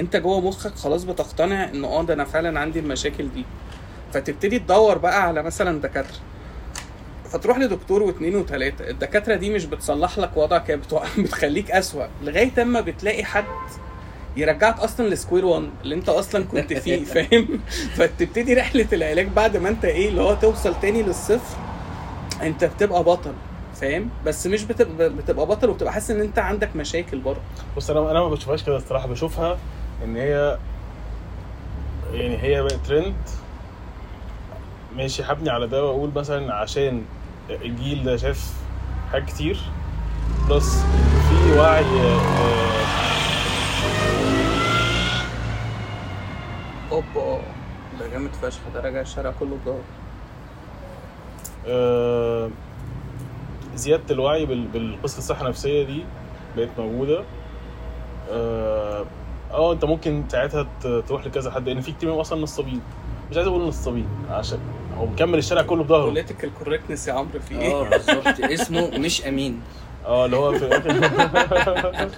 انت 0.00 0.16
جوه 0.16 0.40
مخك 0.40 0.74
خلاص 0.74 1.04
بتقتنع 1.04 1.64
ان 1.64 1.84
آه 1.84 2.02
ده 2.02 2.14
أنا 2.14 2.24
فعلا 2.24 2.60
عندي 2.60 2.78
المشاكل 2.78 3.28
دي. 3.34 3.44
فتبتدي 4.12 4.58
تدور 4.58 4.98
بقى 4.98 5.22
على 5.22 5.42
مثلا 5.42 5.80
دكاترة. 5.80 6.16
فتروح 7.30 7.58
لدكتور 7.58 8.02
واثنين 8.02 8.36
وثلاثه 8.36 8.90
الدكاترة 8.90 9.34
دي 9.34 9.50
مش 9.50 9.64
بتصلح 9.64 10.18
لك 10.18 10.36
وضعك 10.36 10.70
هي 10.70 10.76
بتخليك 11.18 11.70
أسوأ. 11.70 12.06
لغاية 12.22 12.62
أما 12.62 12.80
بتلاقي 12.80 13.24
حد 13.24 13.44
يرجعك 14.36 14.78
أصلا 14.80 15.08
لسكوير 15.08 15.44
1 15.44 15.68
اللي 15.82 15.94
انت 15.94 16.08
أصلا 16.08 16.44
كنت 16.44 16.72
فيه 16.72 17.04
فاهم؟ 17.14 17.60
فتبتدي 17.94 18.54
رحلة 18.54 18.86
العلاج 18.92 19.26
بعد 19.28 19.56
ما 19.56 19.68
انت 19.68 19.84
إيه 19.84 20.08
اللي 20.08 20.20
هو 20.22 20.34
توصل 20.34 20.74
تاني 20.82 21.02
للصفر 21.02 21.56
انت 22.42 22.64
بتبقى 22.64 23.04
بطل 23.04 23.32
فاهم؟ 23.80 24.08
بس 24.26 24.46
مش 24.46 24.64
بتبقى 24.64 25.08
بتبقى 25.10 25.46
بطل 25.46 25.68
وبتبقى 25.70 25.92
حاسس 25.92 26.10
إن 26.10 26.20
انت 26.20 26.38
عندك 26.38 26.76
مشاكل 26.76 27.18
برضه. 27.18 27.40
بص 27.76 27.90
أنا 27.90 28.10
أنا 28.10 28.20
ما 28.20 28.28
بشوفهاش 28.28 28.62
كده 28.64 28.76
الصراحة. 28.76 29.06
بشوفها 29.08 29.58
إن 30.04 30.16
هي 30.16 30.58
يعني 32.12 32.42
هي 32.42 32.62
بقت 32.62 32.72
ترند 32.86 33.14
ماشي 34.96 35.22
هبني 35.22 35.50
على 35.50 35.66
ده 35.66 35.84
وأقول 35.84 36.10
مثلا 36.16 36.54
عشان 36.54 37.04
الجيل 37.50 38.04
ده 38.04 38.16
شاف 38.16 38.54
حاجات 39.12 39.26
كتير. 39.28 39.58
بلس 40.48 40.84
في 41.28 41.58
وعي 41.58 41.84
آه، 41.84 42.20
أوبا 46.92 47.42
ده 48.00 48.08
جامد 48.08 48.30
فشخ. 48.32 48.60
ده 48.74 48.80
راجع 48.80 49.00
الشارع 49.00 49.32
كله 49.40 49.56
بضهر 49.64 49.80
آه، 51.66 52.50
زيادة 53.74 54.14
الوعي 54.14 54.46
بال- 54.46 54.66
بالقصة 54.68 55.18
الصحه 55.18 55.42
النفسيه 55.44 55.84
دي 55.86 56.04
بقت 56.56 56.68
موجودة. 56.78 57.24
آه 59.52 59.72
انت 59.72 59.84
ممكن 59.84 60.24
ساعتها 60.32 60.66
تروح 61.08 61.26
لكذا 61.26 61.50
حد 61.50 61.68
لأن 61.68 61.80
في 61.80 61.92
كتير 61.92 62.08
منهم 62.08 62.20
أصلا 62.20 62.42
نصابين. 62.42 62.80
مش 63.30 63.36
عايز 63.36 63.48
أقول 63.48 63.62
نصابين 63.68 64.06
عشان 64.30 64.58
هو 64.98 65.06
مكمل 65.06 65.38
الشارع 65.38 65.62
كله 65.62 65.84
بظهره. 65.84 66.04
political 66.04 66.50
correctness 66.58 67.08
يا 67.08 67.12
عمرو 67.12 67.40
في 67.48 67.54
آه 67.56 67.60
إيه؟ 67.60 67.88
بالظبط. 67.90 68.40
اسمه 68.40 68.90
مش 68.98 69.26
أمين. 69.26 69.60
آه 70.06 70.24
اللي 70.26 70.36
هو 70.36 70.52
في 70.58 70.64
الآخر. 70.64 70.90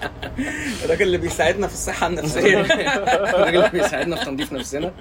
الراجل 0.85 1.01
اللي 1.01 1.17
بيساعدنا 1.17 1.67
في 1.67 1.73
الصحة 1.73 2.07
النفسية. 2.07 2.59
الراجل 3.35 3.57
اللي 3.57 3.69
بيساعدنا 3.69 4.15
في 4.15 4.25
تنظيف 4.25 4.53
نفسنا. 4.53 4.91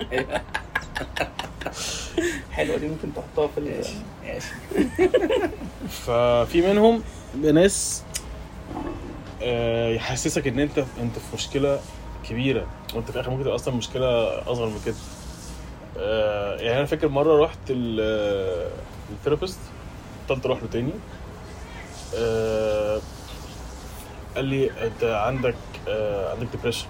حلوة 2.53 2.77
دي 2.77 2.89
ممكن 2.89 3.09
تحطها 3.15 3.47
في 3.49 3.59
ال- 3.59 3.83
ففي 6.07 6.63
منهم 6.63 7.03
ناس 7.43 8.03
آه، 9.43 9.89
يحسسك 9.91 10.47
إن 10.47 10.59
أنت 10.61 10.79
أنت 10.79 11.15
في 11.19 11.35
مشكلة 11.35 11.81
كبيرة. 12.29 12.67
وانت 12.95 13.11
في 13.11 13.15
الآخر 13.17 13.31
ممكن 13.31 13.43
تبقى 13.43 13.55
أصلا 13.55 13.75
مشكلة 13.75 14.07
أصغر 14.53 14.67
من 14.67 14.81
كده. 14.87 14.95
آه، 15.99 16.57
يعني 16.57 16.79
أنا 16.79 16.87
فاكر 16.87 17.09
مرة 17.09 17.45
رحت 17.45 17.59
ال 17.71 17.88
therapist. 17.88 19.59
بطلت 20.27 20.47
أروح 20.47 20.63
له 20.63 20.69
تاني. 20.73 20.93
آه، 22.17 23.01
قال 24.37 24.45
لي 24.45 24.71
أنت 24.87 25.05
عندك 25.05 25.55
آه، 25.89 26.31
عندك 26.33 26.47
depression 26.53 26.87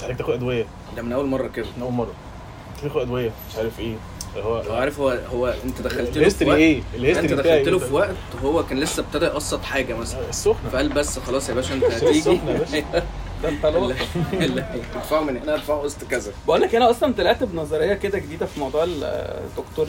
محتاج 0.00 0.16
تاخد 0.16 0.30
أدوية. 0.32 0.64
ده 0.96 1.02
من 1.02 1.12
أول 1.12 1.26
مرة 1.26 1.46
كده. 1.48 1.66
من 1.76 1.82
أول 1.82 1.92
مرة. 1.92 2.12
تاخد 2.82 3.00
أدوية. 3.00 3.30
مش 3.50 3.56
عارف 3.56 3.80
إيه. 3.80 3.94
هو 4.36 4.56
هو 4.56 4.74
عارف 4.76 5.00
هو 5.00 5.08
هو 5.32 5.54
أنت 5.64 5.82
دخلت 5.82 6.18
له 6.18 6.28
في 6.28 6.44
وقت 6.44 6.58
إيه؟ 6.58 6.82
أنت 7.20 7.32
دخلت 7.32 7.68
له 7.68 7.78
إيه؟ 7.78 7.78
في 7.78 7.94
وقت 7.94 8.14
هو 8.44 8.64
كان 8.66 8.78
لسه 8.80 9.00
ابتدى 9.02 9.24
يقسط 9.24 9.62
حاجة 9.62 9.94
مثلا. 9.94 10.28
السخنة. 10.28 10.68
فقال 10.72 10.88
بس 10.88 11.18
خلاص 11.18 11.48
يا 11.48 11.54
باشا 11.54 11.74
أنت 11.74 11.84
هتيجي 11.94 12.30
يا 12.30 12.58
باشا. 12.58 12.84
ده 13.42 13.48
انت 13.48 13.64
ادفعه 14.96 15.20
من 15.20 15.36
هنا. 15.36 15.54
ادفعه 15.54 15.78
قسط 15.78 16.04
كذا. 16.04 16.32
بقول 16.46 16.60
لك 16.60 16.74
أنا 16.74 16.90
أصلا 16.90 17.12
طلعت 17.14 17.42
بنظرية 17.44 17.94
كده 17.94 18.18
جديدة 18.18 18.46
في 18.46 18.60
موضوع 18.60 18.84
الدكتور 18.86 19.88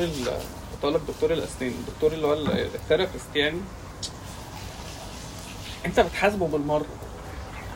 لك 0.93 1.01
دكتور 1.07 1.33
الأسنان 1.33 1.71
الدكتور 1.71 2.11
اللي 2.11 2.27
هو 2.27 2.33
ال- 2.33 2.59
الثيرابيست 2.75 3.35
يعني. 3.35 3.57
انت 5.85 5.99
بتحاسبه 5.99 6.47
بالمرة 6.47 6.85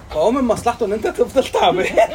فهو 0.09 0.31
من 0.31 0.43
مصلحته 0.43 0.85
إن 0.85 0.93
انت 0.93 1.07
تفضل 1.07 1.43
تعبان. 1.47 1.85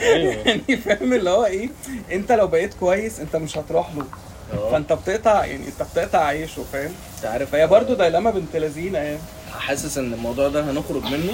أيوه. 0.00 0.32
يعني 0.34 0.76
فاهم 0.76 1.12
اللي 1.12 1.30
هو 1.30 1.44
إيه؟ 1.44 1.68
انت 2.12 2.32
لو 2.32 2.46
بقيت 2.46 2.74
كويس 2.74 3.20
انت 3.20 3.36
مش 3.36 3.58
هتروح 3.58 3.94
له. 3.94 4.04
آه. 4.52 4.70
فانت 4.72 4.92
بتقطع 4.92 5.44
يعني 5.44 5.66
انت 5.66 5.82
بتقطع 5.92 6.18
عيشه 6.18 6.62
فاهم؟ 6.72 6.92
انت 7.16 7.24
عارف. 7.26 7.50
فهي 7.50 7.66
برضه 7.66 7.94
dilemma 7.94 8.30
بنت 8.30 8.56
لذينة 8.56 8.98
يعني. 8.98 9.18
حاسس 9.50 9.98
إن 9.98 10.12
الموضوع 10.12 10.48
ده 10.48 10.70
هنخرج 10.70 11.02
منه 11.04 11.32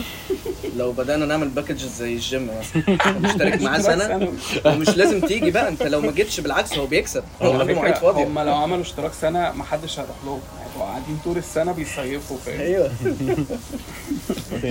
لو 0.77 0.93
بدأنا 0.93 1.27
نعمل 1.27 1.49
packages 1.49 1.89
زي 1.99 2.13
الجيم 2.15 2.51
مثلا. 2.61 3.19
مشترك 3.19 3.63
معاه 3.63 3.79
سنة. 3.93 4.33
ومش 4.65 4.89
لازم 4.89 5.21
تيجي 5.21 5.51
بقى. 5.51 5.69
أنت 5.69 5.83
لو 5.83 6.01
ما 6.01 6.13
جيتش 6.13 6.41
بالعكس 6.41 6.73
هو 6.79 6.87
بيكسب. 6.87 7.25
هو 7.43 7.61
عنده 7.61 7.75
مواعيد 7.75 7.95
فاضيه 7.95 8.25
هم 8.25 8.39
لو 8.39 8.55
عملوا 8.55 8.83
اشتراك 8.83 9.13
سنة 9.21 9.53
ما 9.53 9.65
حدش 9.65 9.99
هيروح 9.99 10.17
لهم. 10.25 10.41
هيبقوا 10.61 10.89
قاعدين 10.89 11.19
طول 11.25 11.37
السنة 11.39 11.73
بيصيفوا 11.73 12.37
فاهم؟ 12.47 12.61
أيوه. 12.61 12.91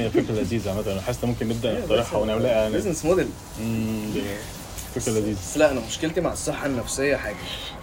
فكرة 0.09 0.31
لذيذة 0.31 0.69
عامة. 0.69 0.91
أنا 0.91 1.01
حاسس 1.01 1.23
ممكن 1.23 1.47
نبدأ 1.47 1.79
نقترحها 1.79 2.19
ونعملها 2.19 2.51
اعلانات 2.53 2.73
business 2.81 3.05
model 3.05 3.27
فكرة 4.95 5.11
لذيذة. 5.11 5.37
لا 5.55 5.71
أنا 5.71 5.81
مشكلتي 5.87 6.21
مع 6.21 6.33
الصحة 6.33 6.65
النفسية 6.65 7.15
حاجة. 7.15 7.35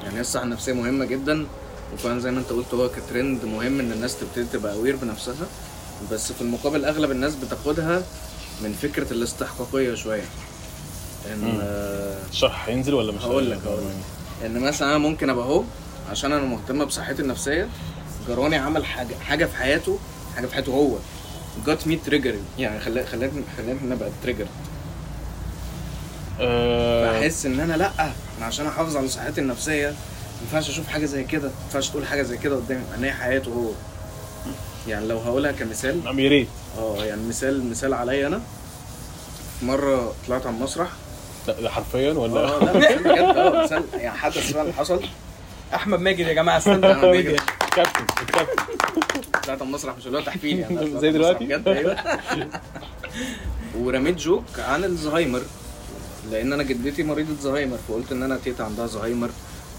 يعني 0.02 0.16
هي 0.16 0.20
الصحة 0.20 0.44
النفسية 0.44 0.72
مهمة 0.72 1.04
جدا. 1.04 1.46
وفعلا 1.94 2.20
زي 2.20 2.30
ما 2.30 2.40
انت 2.40 2.50
قلت 2.50 2.74
هو 2.74 2.88
كترند 2.88 3.44
مهم 3.44 3.80
إن 3.80 3.92
الناس 3.92 4.16
تبتدي 4.18 4.46
تبقى 4.52 4.72
aware 4.74 4.96
بنفسها. 4.96 5.46
بس 6.12 6.32
في 6.32 6.40
المقابل 6.42 6.84
أغلب 6.84 7.10
الناس 7.10 7.34
بتاخدها 7.34 8.02
من 8.62 8.72
فكرة 8.82 9.12
الاستحقاقية 9.12 9.94
شوية. 9.94 10.24
إن 11.32 11.38
مم. 11.40 11.58
آه، 11.62 12.18
الشرح 12.30 12.68
هينزل 12.68 12.94
ولا 12.94 13.12
مش 13.12 13.22
هقول 13.22 13.50
لك 13.50 13.56
هينزل؟ 13.56 13.68
هقول 13.68 13.80
لك. 13.84 14.46
إن 14.46 14.60
مثلا 14.60 14.88
أنا 14.90 14.98
ممكن 14.98 15.30
أبقى 15.30 15.44
أهو 15.44 15.64
عشان 16.10 16.32
أنا 16.32 16.44
مهتم 16.44 16.84
بصحتي 16.84 17.22
النفسية 17.22 17.68
جراني 18.28 18.56
عمل 18.56 18.84
حاجة 18.84 19.14
حاجة 19.14 19.44
في 19.44 19.56
حياته 19.56 19.98
حاجة 20.36 20.46
في 20.46 20.54
حياته 20.54 20.72
هو. 20.72 20.96
جات 21.66 21.86
مي 21.86 21.96
تريجر 21.96 22.34
يعني 22.58 22.80
خلاني 22.80 23.06
خلاني 23.06 23.42
خلاني 23.56 23.78
نبقى 23.84 24.10
تريجر 24.22 24.46
آه، 26.40 27.20
بحس 27.20 27.46
إن 27.46 27.60
أنا 27.60 27.72
لأ 27.76 27.90
أنا 28.38 28.46
عشان 28.46 28.66
أحافظ 28.66 28.96
على 28.96 29.08
صحتي 29.08 29.40
النفسية 29.40 29.94
ينفعش 30.42 30.70
أشوف 30.70 30.88
حاجة 30.88 31.06
زي 31.06 31.24
كده. 31.24 31.48
ما 31.48 31.54
ينفعش 31.64 31.88
تقول 31.88 32.06
حاجة 32.06 32.22
زي 32.22 32.36
كده 32.36 32.56
قدامي. 32.56 32.82
ان 32.98 33.04
هي 33.04 33.12
حياته 33.12 33.50
هو. 33.50 33.70
يعني 34.88 35.06
لو 35.06 35.18
هقولها 35.18 35.52
كمثال. 35.52 36.04
نعم 36.04 36.18
يا 36.18 36.28
ريت. 36.28 36.48
آه 36.78 37.04
يعني 37.04 37.22
مثال 37.28 37.70
مثال 37.70 37.94
عليا 37.94 38.26
أنا. 38.26 38.40
مرة 39.62 40.14
طلعت 40.26 40.46
على 40.46 40.56
المسرح. 40.56 40.88
لا 41.46 41.60
ده 41.60 41.70
حرفيا 41.70 42.12
ولا؟ 42.12 42.40
آه 42.40 42.64
لا 42.64 42.76
مثال 42.76 42.98
بجد 42.98 43.36
آه 43.36 43.64
مثال 43.64 43.84
يعني 43.94 44.18
حدث 44.18 44.52
فعلا 44.52 44.72
حصل. 44.72 45.02
أحمد 45.74 46.00
ماجد 46.00 46.26
يا 46.26 46.32
جماعة 46.32 46.60
stand 46.60 46.84
up 46.84 46.90
أحمد 46.90 47.04
ماجد. 47.04 47.40
كابتن 47.76 48.04
الكابتن 48.22 48.62
طلعت 49.32 49.48
على 49.48 49.62
المسرح 49.62 49.96
مش 49.96 50.06
اللي 50.06 50.18
هو 50.18 50.22
تحفيل 50.22 50.58
يعني 50.58 51.00
زي 51.00 51.10
دلوقتي؟ 51.10 51.44
بجد 51.44 51.68
أيوه. 51.68 51.96
ورميت 53.78 54.16
joke 54.16 54.44
عن 54.58 54.84
الزهايمر. 54.84 55.42
لأن 56.30 56.52
أنا 56.52 56.62
جدتي 56.62 57.02
مريضة 57.02 57.34
زهايمر 57.42 57.78
فقلت 57.88 58.12
إن 58.12 58.22
أنا 58.22 58.38
تيتا 58.44 58.62
عندها 58.62 58.86
زهايمر. 58.86 59.30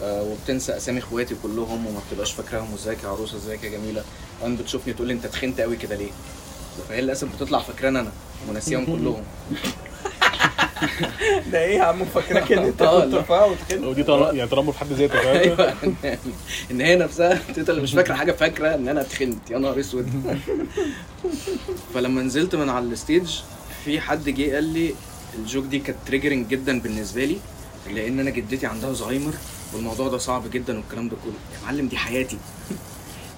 وبتنسى 0.03 0.77
أسامي 0.77 1.00
إخواتي 1.00 1.36
كلهم 1.43 1.88
وما 1.88 2.00
بتبقاش 2.10 2.31
فاكراهم. 2.31 2.74
وإزيك 2.74 3.03
يا 3.03 3.10
عروسة؟ 3.10 3.38
إزيك 3.38 3.63
يا 3.63 3.70
جميلة؟ 3.70 4.03
وان 4.41 4.55
بتشوفني 4.55 4.93
تقول 4.93 5.08
لي 5.08 5.13
أنت 5.13 5.27
تخنت 5.27 5.62
قوي 5.62 5.77
كده 5.77 5.96
ليه؟ 5.96 6.12
فهي 6.89 7.01
للأسف 7.01 7.36
بتطلع 7.36 7.60
فاكراني 7.60 8.00
أنا 8.00 8.12
وناسيهم 8.50 8.86
كلهم. 8.86 9.24
ده 11.51 11.63
إيه 11.63 11.77
يا 11.77 11.84
عم؟ 11.84 12.05
فاكرك 12.05 12.51
إن 12.51 12.63
أنت 12.63 12.81
آه، 12.81 13.05
كنت. 13.05 13.13
رفيع 13.15 13.46
وتخن 13.46 13.84
ودي 13.84 14.03
طن- 14.03 14.36
يعني 14.38 14.50
تنمر 14.50 14.72
في 14.72 14.79
حد 14.79 14.91
ذاته 14.93 15.13
فاهم؟ 15.22 15.38
أيوه. 15.38 15.74
إن 16.72 16.81
هي 16.81 16.96
نفسها 16.96 17.39
انت 17.58 17.70
اللي 17.70 17.81
مش 17.81 17.93
فاكرة 17.93 18.13
حاجة 18.15 18.31
فاكرة 18.31 18.75
إن 18.75 18.88
أنا 18.88 19.03
تخنت. 19.03 19.50
يا 19.51 19.58
نهار 19.58 19.79
أسود. 19.79 20.36
فلما 21.93 22.22
نزلت 22.22 22.55
من 22.55 22.70
على 22.70 22.86
ال 22.86 22.95
stage 22.95 23.39
في 23.86 24.00
حد 24.01 24.29
جه 24.29 24.53
قال 24.55 24.63
لي 24.63 24.93
ال 25.39 25.45
joke 25.45 25.65
دي 25.65 25.79
كانت 25.79 25.98
triggering 26.08 26.48
جدا 26.48 26.79
بالنسبة 26.79 27.25
لي 27.25 27.38
لأن 27.93 28.20
أنا 28.20 28.29
جدتي 28.29 28.65
عندها 28.65 28.93
زهايمر. 28.93 29.34
والموضوع 29.74 30.08
ده 30.08 30.18
صعب 30.18 30.51
جدا 30.51 30.78
والكلام 30.78 31.10
ده 31.10 31.16
كله. 31.25 31.34
يا 31.60 31.66
معلم 31.66 31.88
دي 31.88 31.98
حياتي. 31.98 32.38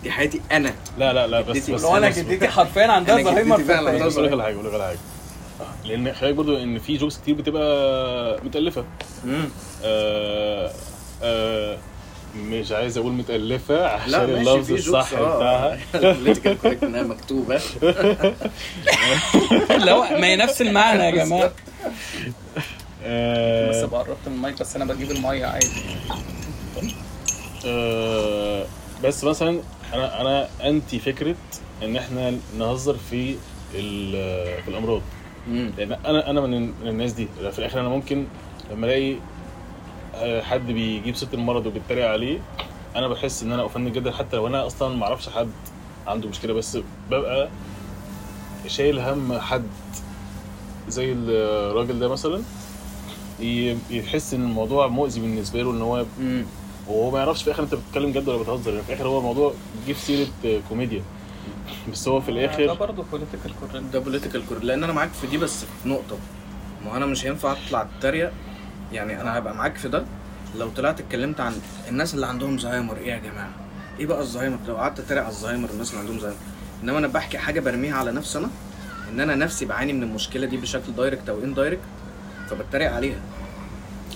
دي 0.04 0.12
حياتي 0.12 0.42
أنا. 0.52 0.74
لا 0.98 1.14
لا 1.14 1.28
لا 1.28 1.42
بس. 1.42 1.70
بس 1.70 1.82
لو 1.84 1.98
أنا 1.98 2.10
جدتي 2.10 2.48
حرفيا 2.48 2.88
عندها 2.88 3.16
أنا 3.16 3.24
زهايمر 3.24 3.64
فعلا 3.64 4.06
بس 4.06 4.14
أقول 4.18 4.26
لك 4.28 4.32
على 4.34 4.44
حاجة 4.44 4.56
أقول 4.56 4.66
لك 4.68 4.74
على 4.74 4.84
حاجة. 4.88 4.98
لأن 5.86 6.14
خلي 6.14 6.34
بالك 6.34 6.46
برضه 6.48 6.64
إن 6.64 6.80
في 6.80 6.98
jokes 6.98 7.18
كتير 7.18 7.36
بتبقى 7.36 8.40
متألفة. 8.44 8.84
مم. 9.26 9.50
آه 9.84 10.72
آه 11.24 11.78
مش 12.38 12.72
عايز 12.72 12.98
أقول 12.98 13.12
متألفة 13.14 13.86
عشان 13.88 14.12
لا 14.12 14.26
ماشي 14.26 14.42
اللفظ 14.42 14.66
في 14.68 14.74
الصح 14.74 15.14
آه 15.14 15.38
بتاعها. 15.38 15.80
ال 16.12 16.17
political 16.17 16.58
correct 16.62 16.84
إنها 16.84 17.04
مكتوبة. 17.04 17.62
لا 19.86 20.20
ما 20.20 20.28
هي 20.28 20.36
نفس 20.36 20.62
المعنى 20.62 21.04
يا 21.04 21.10
جماعة. 21.12 21.52
آه 23.04 23.84
أبقى 23.84 24.04
قربت 24.04 24.28
من 24.28 24.34
المايك 24.34 24.60
بس 24.60 24.76
أنا 24.76 24.86
بجيب 24.86 25.12
الميه 25.12 25.46
عادي. 25.46 25.68
آه 27.66 28.66
بس 29.04 29.24
مثلا 29.24 29.60
أنا 29.94 30.22
أنا 30.22 30.48
أنتي 30.64 31.00
فكرة 31.00 31.36
إن 31.84 31.96
إحنا 31.98 32.34
نهزر 32.58 32.96
في 33.10 33.36
في 33.72 33.80
الأمراض. 34.68 35.02
مم. 35.48 35.72
لأن 35.78 35.92
أنا 35.92 36.30
أنا 36.30 36.42
من 36.42 36.74
الناس 36.86 37.12
دي. 37.12 37.28
في 37.52 37.60
الآخر 37.60 37.80
أنا 37.80 37.90
ممكن 37.90 38.26
لما 38.72 38.86
ألاقي 38.88 39.16
آه، 40.16 40.42
حد 40.42 40.68
بيجيب 40.68 41.16
ست 41.16 41.34
المرض 41.34 41.66
وبيتريق 41.66 42.08
عليه 42.10 42.40
أنا 42.96 43.08
بحس 43.08 43.44
إن 43.44 43.52
أنا 43.52 43.62
اوفند 43.62 43.94
جدا 43.94 44.12
حتى 44.12 44.36
لو 44.36 44.48
أنا 44.48 44.68
أصلا 44.68 44.96
ما 44.96 45.04
أعرفش 45.06 45.30
حد 45.30 45.50
عنده 46.08 46.30
مشكلة 46.30 46.54
بس 46.54 46.78
ببقى 47.12 47.50
شايل 48.68 49.00
هم 49.00 49.40
حد. 49.40 49.64
زي 50.88 51.12
الراجل 51.14 52.00
ده 52.00 52.08
مثلا 52.08 52.42
يحس 53.92 54.34
إن 54.34 54.44
الموضوع 54.44 54.88
مؤذي 54.88 55.20
بالنسبة 55.22 55.62
له 55.64 55.72
إن 55.72 55.82
هو 55.82 56.06
مم. 56.20 56.44
وهو 56.88 57.12
ما 57.12 57.20
يعرفش 57.20 57.42
في 57.42 57.48
الآخر 57.48 57.64
أنت 57.64 57.76
بتتكلم 57.76 58.12
جد 58.12 58.28
ولا 58.30 58.38
بتهزر. 58.44 58.72
يعني 58.72 58.84
في 58.84 58.90
الآخر 58.94 59.08
هو 59.08 59.18
الموضوع 59.18 59.54
جه 59.88 59.94
في 59.94 60.00
سيرة 60.00 60.62
كوميديا. 60.70 61.02
بس 61.92 62.08
هو 62.08 62.22
في 62.22 62.32
ده 62.32 62.40
الآخر 62.46 62.74
برضه 62.74 63.04
political 63.12 63.52
correct 63.60 63.94
ده 63.94 64.00
political 64.00 64.48
correct 64.48 64.66
لأن 64.66 64.84
أنا 64.84 64.94
معاك 64.94 65.10
في 65.22 65.28
دي 65.28 65.38
بس 65.38 65.66
في 65.84 65.90
نقطة. 65.90 66.18
ما 66.86 66.92
هو 66.92 66.98
أنا 66.98 67.06
مش 67.06 67.26
هينفع 67.26 67.52
أطلع 67.52 67.88
أتريق. 68.00 68.32
يعني 68.94 69.22
أنا 69.22 69.38
هبقى 69.38 69.56
معاك 69.56 69.76
في 69.78 69.90
ده. 69.90 70.06
لو 70.60 70.70
طلعت 70.70 71.00
اتكلمت 71.00 71.40
عن 71.40 71.54
الناس 71.90 72.14
اللي 72.14 72.26
عندهم 72.28 72.58
زهايمر 72.58 72.98
إيه 72.98 73.12
يا 73.12 73.18
جماعة؟ 73.18 73.50
إيه 74.00 74.06
بقى 74.06 74.22
الزهايمر 74.22 74.58
لو 74.68 74.76
قعدت 74.78 75.00
أتريق 75.00 75.22
على 75.24 75.32
الزهايمر 75.32 75.70
والناس 75.70 75.90
اللي 75.90 76.00
عندهم 76.00 76.20
زهايمر 76.20 76.38
إنما 76.84 76.98
أنا 76.98 77.08
بحكي 77.08 77.38
حاجة 77.38 77.60
برميها 77.60 77.96
على 77.96 78.12
نفسي 78.12 78.38
أنا 78.38 78.50
إن 79.12 79.20
أنا 79.20 79.36
نفسي 79.36 79.66
بعاني 79.66 79.94
من 79.94 80.04
المشكلة 80.04 80.46
دي 80.48 80.58
بشكل 80.58 80.92
direct 80.98 81.30
أو 81.30 81.44
indirect 81.44 81.82
فبتريق 82.50 82.92
عليها. 82.92 83.20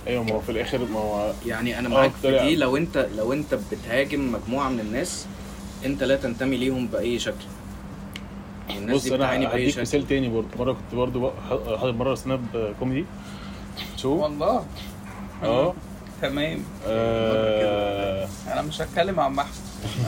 أيوه 0.08 0.24
ما 0.24 0.32
هو 0.34 0.40
في 0.40 0.52
الآخر 0.52 0.78
ما 0.94 1.00
هو 1.00 1.32
يعني 1.46 1.80
أنا 1.80 1.88
آه، 1.88 1.92
معاك 1.92 2.12
في. 2.22 2.40
دي 2.40 2.56
لو 2.56 2.78
أنت 2.78 3.08
لو 3.18 3.34
أنت 3.34 3.60
بتهاجم 3.72 4.32
مجموعة 4.32 4.70
من 4.70 4.80
الناس 4.80 5.26
أنت 5.86 6.04
لا 6.04 6.16
تنتمي 6.16 6.58
ليهم 6.58 6.88
بأي 6.88 7.20
شكل. 7.20 7.46
والناس 8.70 8.96
بص 8.96 9.04
دي 9.08 9.16
أنا 9.16 9.54
هديك 9.56 9.80
مثال 9.80 10.08
تاني 10.08 10.30
برضه. 10.30 10.48
مرة 10.60 10.74
كنت 10.74 10.96
برضه 10.96 11.32
حاضر 11.50 11.92
مرة 11.92 12.16
سناب 12.16 12.74
كوميدي. 12.80 13.06
شو؟ 13.98 14.10
والله. 14.10 14.66
آه. 15.44 15.74
تمام. 16.22 16.60
آه، 16.88 18.28
أنا 18.54 18.62
مش 18.62 18.82
هتكلم 18.82 19.20
عن 19.20 19.32
محمود 19.34 19.54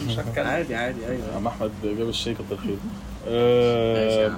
أنا 0.01 0.07
مش 0.07 0.19
هتكلم. 0.19 0.47
عادي 0.47 0.75
عادي 0.75 1.07
أيوه. 1.07 1.35
عم 1.35 1.47
احمد 1.47 1.71
جاب 1.83 2.09
الشاي 2.09 2.33
كتر 2.33 2.57
خير 2.57 2.77
آه،. 3.27 4.31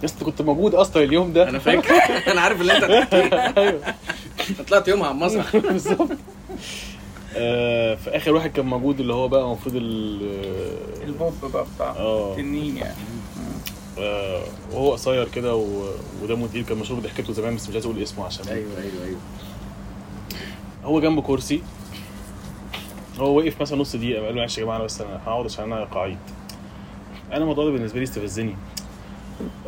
يا 0.00 0.04
اسطى 0.04 0.24
كنت 0.24 0.42
موجود 0.42 0.74
أصلا 0.74 1.02
اليوم 1.02 1.32
ده. 1.32 1.48
أنا 1.48 1.58
فاكر. 1.58 1.94
أنا 2.32 2.40
عارف 2.40 2.60
اللي 2.60 2.76
أنت 2.76 2.84
بتحكيه 2.84 3.54
أيوه. 3.62 3.80
طلعت 4.68 4.88
يومها 4.88 5.06
على 5.06 5.14
المسرح. 5.14 5.56
بالظبط. 5.72 6.08
آه، 7.36 7.94
في 7.94 8.10
آخر 8.16 8.34
واحد 8.34 8.50
كان 8.52 8.66
موجود 8.66 9.00
اللي 9.00 9.14
هو 9.14 9.28
بقى 9.28 9.40
المفروض 9.42 9.74
ال 9.76 10.20
البوب 11.04 11.34
بقى 11.52 11.66
بتاع 11.76 11.90
آه. 11.90 12.36
تنين 12.36 12.76
يعني. 12.76 12.94
آه، 13.98 14.42
وهو 14.72 14.92
قصير 14.92 15.28
كده 15.28 15.54
و- 15.56 15.90
ودمه 16.22 16.46
تقيل 16.46 16.64
كان 16.64 16.78
مشهور 16.78 17.00
بضحكته 17.00 17.32
زمان 17.32 17.54
بس 17.56 17.68
مش 17.68 17.74
عايز 17.74 17.86
أقول 17.86 18.02
اسمه 18.02 18.24
عشان 18.24 18.48
أيوه 18.48 18.70
أيوه 18.78 19.04
أيوه. 19.04 19.18
هو 20.84 21.00
جنبه 21.00 21.22
كرسي. 21.22 21.62
هو 23.18 23.38
وقف 23.38 23.60
مثلا 23.60 23.78
نص 23.78 23.96
دقيقة 23.96 24.24
قال 24.24 24.34
له 24.34 24.40
معلش 24.40 24.58
يا 24.58 24.62
جماعة 24.64 24.76
أنا 24.76 24.84
بس 24.84 25.00
أنا 25.00 25.20
هقعد 25.26 25.44
عشان 25.44 25.72
أنا 25.72 25.84
قعيد 25.84 26.18
أنا 27.32 27.36
الموضوع 27.40 27.64
ده 27.64 27.70
بالنسبة 27.70 27.98
لي 27.98 28.04
استفزني. 28.04 28.56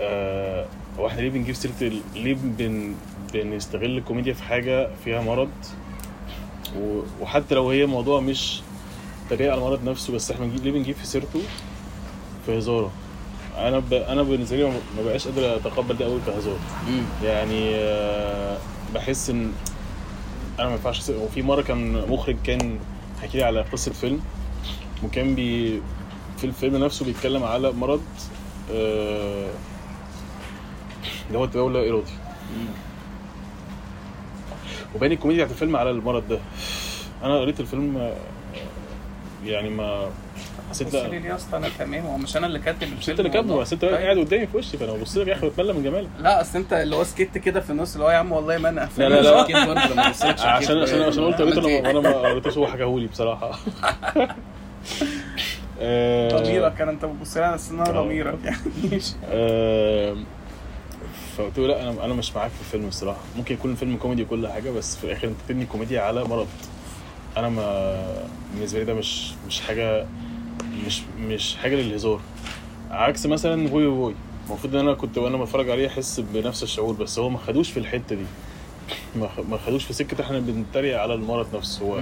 آه 0.00 0.66
هو 0.98 1.06
إحنا 1.06 1.20
ليه 1.20 1.30
بنجيب 1.30 1.54
سيرة 1.54 1.92
ليه 2.14 2.36
بن 2.42 2.94
بنستغل 3.34 3.98
الكوميديا 3.98 4.32
في 4.32 4.42
حاجة 4.42 4.88
فيها 5.04 5.20
مرض؟ 5.22 5.48
و... 6.78 7.00
وحتى 7.20 7.54
لو 7.54 7.70
هي 7.70 7.86
موضوع 7.86 8.20
مش 8.20 8.60
تريقه 9.30 9.50
على 9.52 9.58
المرض 9.58 9.84
نفسه 9.84 10.12
بس 10.12 10.30
إحنا 10.30 10.46
بنجيب 10.46 10.64
ليه 10.64 10.72
بنجيب 10.72 10.94
في 10.96 11.06
سيرته؟ 11.06 11.40
في 12.46 12.58
هزاره. 12.58 12.90
أنا 13.58 13.78
ب... 13.78 13.92
أنا 13.94 14.22
بالنسبة 14.22 14.56
لي 14.56 14.64
ما 14.64 15.02
بقاش 15.04 15.28
قادر 15.28 15.56
أتقبل 15.56 15.96
ده 15.96 16.04
قوي 16.04 16.20
كهزار 16.26 16.58
مم. 16.88 17.02
يعني 17.24 17.74
آه، 17.74 18.58
بحس 18.94 19.30
إن 19.30 19.52
أنا 20.58 20.68
ما 20.68 20.72
ينفعش 20.74 21.10
وفي 21.10 21.42
مرة 21.42 21.62
كان 21.62 21.92
مخرج 22.08 22.36
كان 22.44 22.78
حكي 23.22 23.38
لي 23.38 23.44
على 23.44 23.60
قصة 23.62 23.92
فيلم 23.92 24.20
وكان 25.04 25.34
بي 25.34 25.80
في 26.38 26.44
الفيلم 26.44 26.76
نفسه 26.76 27.04
بيتكلم 27.04 27.44
على 27.44 27.72
مرض 27.72 28.00
آه، 28.00 28.35
اللي 28.70 29.52
هو 31.38 31.44
التبول 31.44 31.76
اللا 31.76 31.90
ارادي. 31.90 32.10
وباني 34.94 35.14
الكوميديا 35.14 35.44
بتاعت 35.44 35.56
الفيلم 35.56 35.76
على 35.76 35.90
المرض 35.90 36.28
ده 36.28 36.38
أنا 37.22 37.38
قريت 37.40 37.60
الفيلم 37.60 37.96
آه، 37.96 38.14
يعني 39.44 39.70
ما 39.70 40.10
حسيت 40.70 40.94
لا 40.94 41.14
يا 41.14 41.34
اسطى 41.36 41.56
أنا 41.56 41.68
تمام 41.78 42.06
هو 42.06 42.16
مش 42.18 42.36
أنا 42.36 42.46
اللي 42.46 42.58
كاتب 42.58 42.82
الفيلم 42.82 42.98
مش 42.98 43.10
أنت 43.10 43.18
اللي 43.20 43.30
كاتبه. 43.30 43.56
بس 43.56 43.72
أنت 43.72 43.82
طيب. 43.82 43.94
قاعد 43.94 44.18
قدامي 44.18 44.46
في 44.46 44.56
وشي 44.56 44.78
فأنا 44.78 44.92
ببص 44.92 45.16
لك 45.16 45.28
يا 45.28 45.34
أخي 45.34 45.48
بتملى 45.48 45.72
من 45.72 45.82
جمالك 45.82 46.08
لا 46.18 46.40
أصل 46.40 46.58
أنت 46.58 46.72
اللي 46.72 46.96
هو 46.96 47.04
سكت 47.04 47.38
كده 47.38 47.60
في 47.60 47.70
النص 47.70 47.92
اللي 47.94 48.04
هو 48.06 48.10
يا 48.10 48.16
عم 48.16 48.32
والله 48.32 48.58
ما 48.58 48.68
أنا 48.68 48.88
لا، 48.98 49.08
لا، 49.08 49.20
لا. 49.20 49.40
عشان 50.46 50.78
عشان 50.78 51.02
عشان 51.02 51.24
قلت 51.24 51.40
أنا؟ 51.40 51.66
وأنا 51.66 52.00
ما 52.00 52.12
قريتوش 52.12 52.58
هو 52.58 52.66
حكاهولي 52.66 53.06
بصراحة 53.06 53.50
آه، 53.50 53.56
ضميرك 56.38 56.80
أنا 56.80 56.90
انت 56.90 57.04
بتبص 57.04 57.36
أساس 57.36 57.70
ان 57.70 57.80
أنا 57.80 57.98
آه. 57.98 58.02
ضميرك 58.02 58.38
يعني. 58.44 59.00
آه، 59.24 60.16
فقلت 61.36 61.58
له 61.58 61.66
لا 61.66 61.82
أنا 61.82 62.04
أنا 62.04 62.14
مش 62.14 62.36
معاك 62.36 62.50
في 62.50 62.60
الفيلم 62.60 62.88
الصراحة. 62.88 63.20
ممكن 63.36 63.54
يكون 63.54 63.70
الفيلم 63.70 63.96
كوميدي 63.96 64.22
وكل 64.22 64.48
حاجة 64.48 64.70
بس 64.70 64.96
في 64.96 65.04
الآخر 65.04 65.28
أنت 65.28 65.36
بتبني 65.46 65.66
كوميديا 65.66 66.00
على 66.00 66.24
مرض. 66.24 66.46
أنا 67.36 67.48
ما 67.48 67.96
بالنسبة 68.54 68.78
لي 68.78 68.84
ده 68.84 68.94
مش 68.94 69.32
مش 69.46 69.60
حاجة 69.60 70.06
مش 70.86 71.02
مش 71.20 71.56
حاجة 71.56 71.74
للهزار. 71.76 72.20
عكس 72.90 73.26
مثلا 73.26 73.68
فوي 73.68 73.86
فوي 73.86 74.14
المفروض 74.48 74.74
إن 74.74 74.80
أنا 74.80 74.94
كنت 74.94 75.18
وأنا 75.18 75.36
بتفرج 75.36 75.70
عليه 75.70 75.88
أحس 75.88 76.20
بنفس 76.20 76.62
الشعور 76.62 76.94
بس 76.94 77.18
هو 77.18 77.28
ما 77.28 77.38
خدوش 77.38 77.70
في 77.70 77.76
الحتة 77.80 78.16
دي. 78.16 78.24
ما 79.50 79.58
خدوش 79.66 79.84
في 79.84 79.92
سكة 79.92 80.22
إحنا 80.22 80.38
بنتريق 80.38 81.00
على 81.00 81.14
المرض 81.14 81.56
نفسه. 81.56 81.84
هو. 81.84 82.00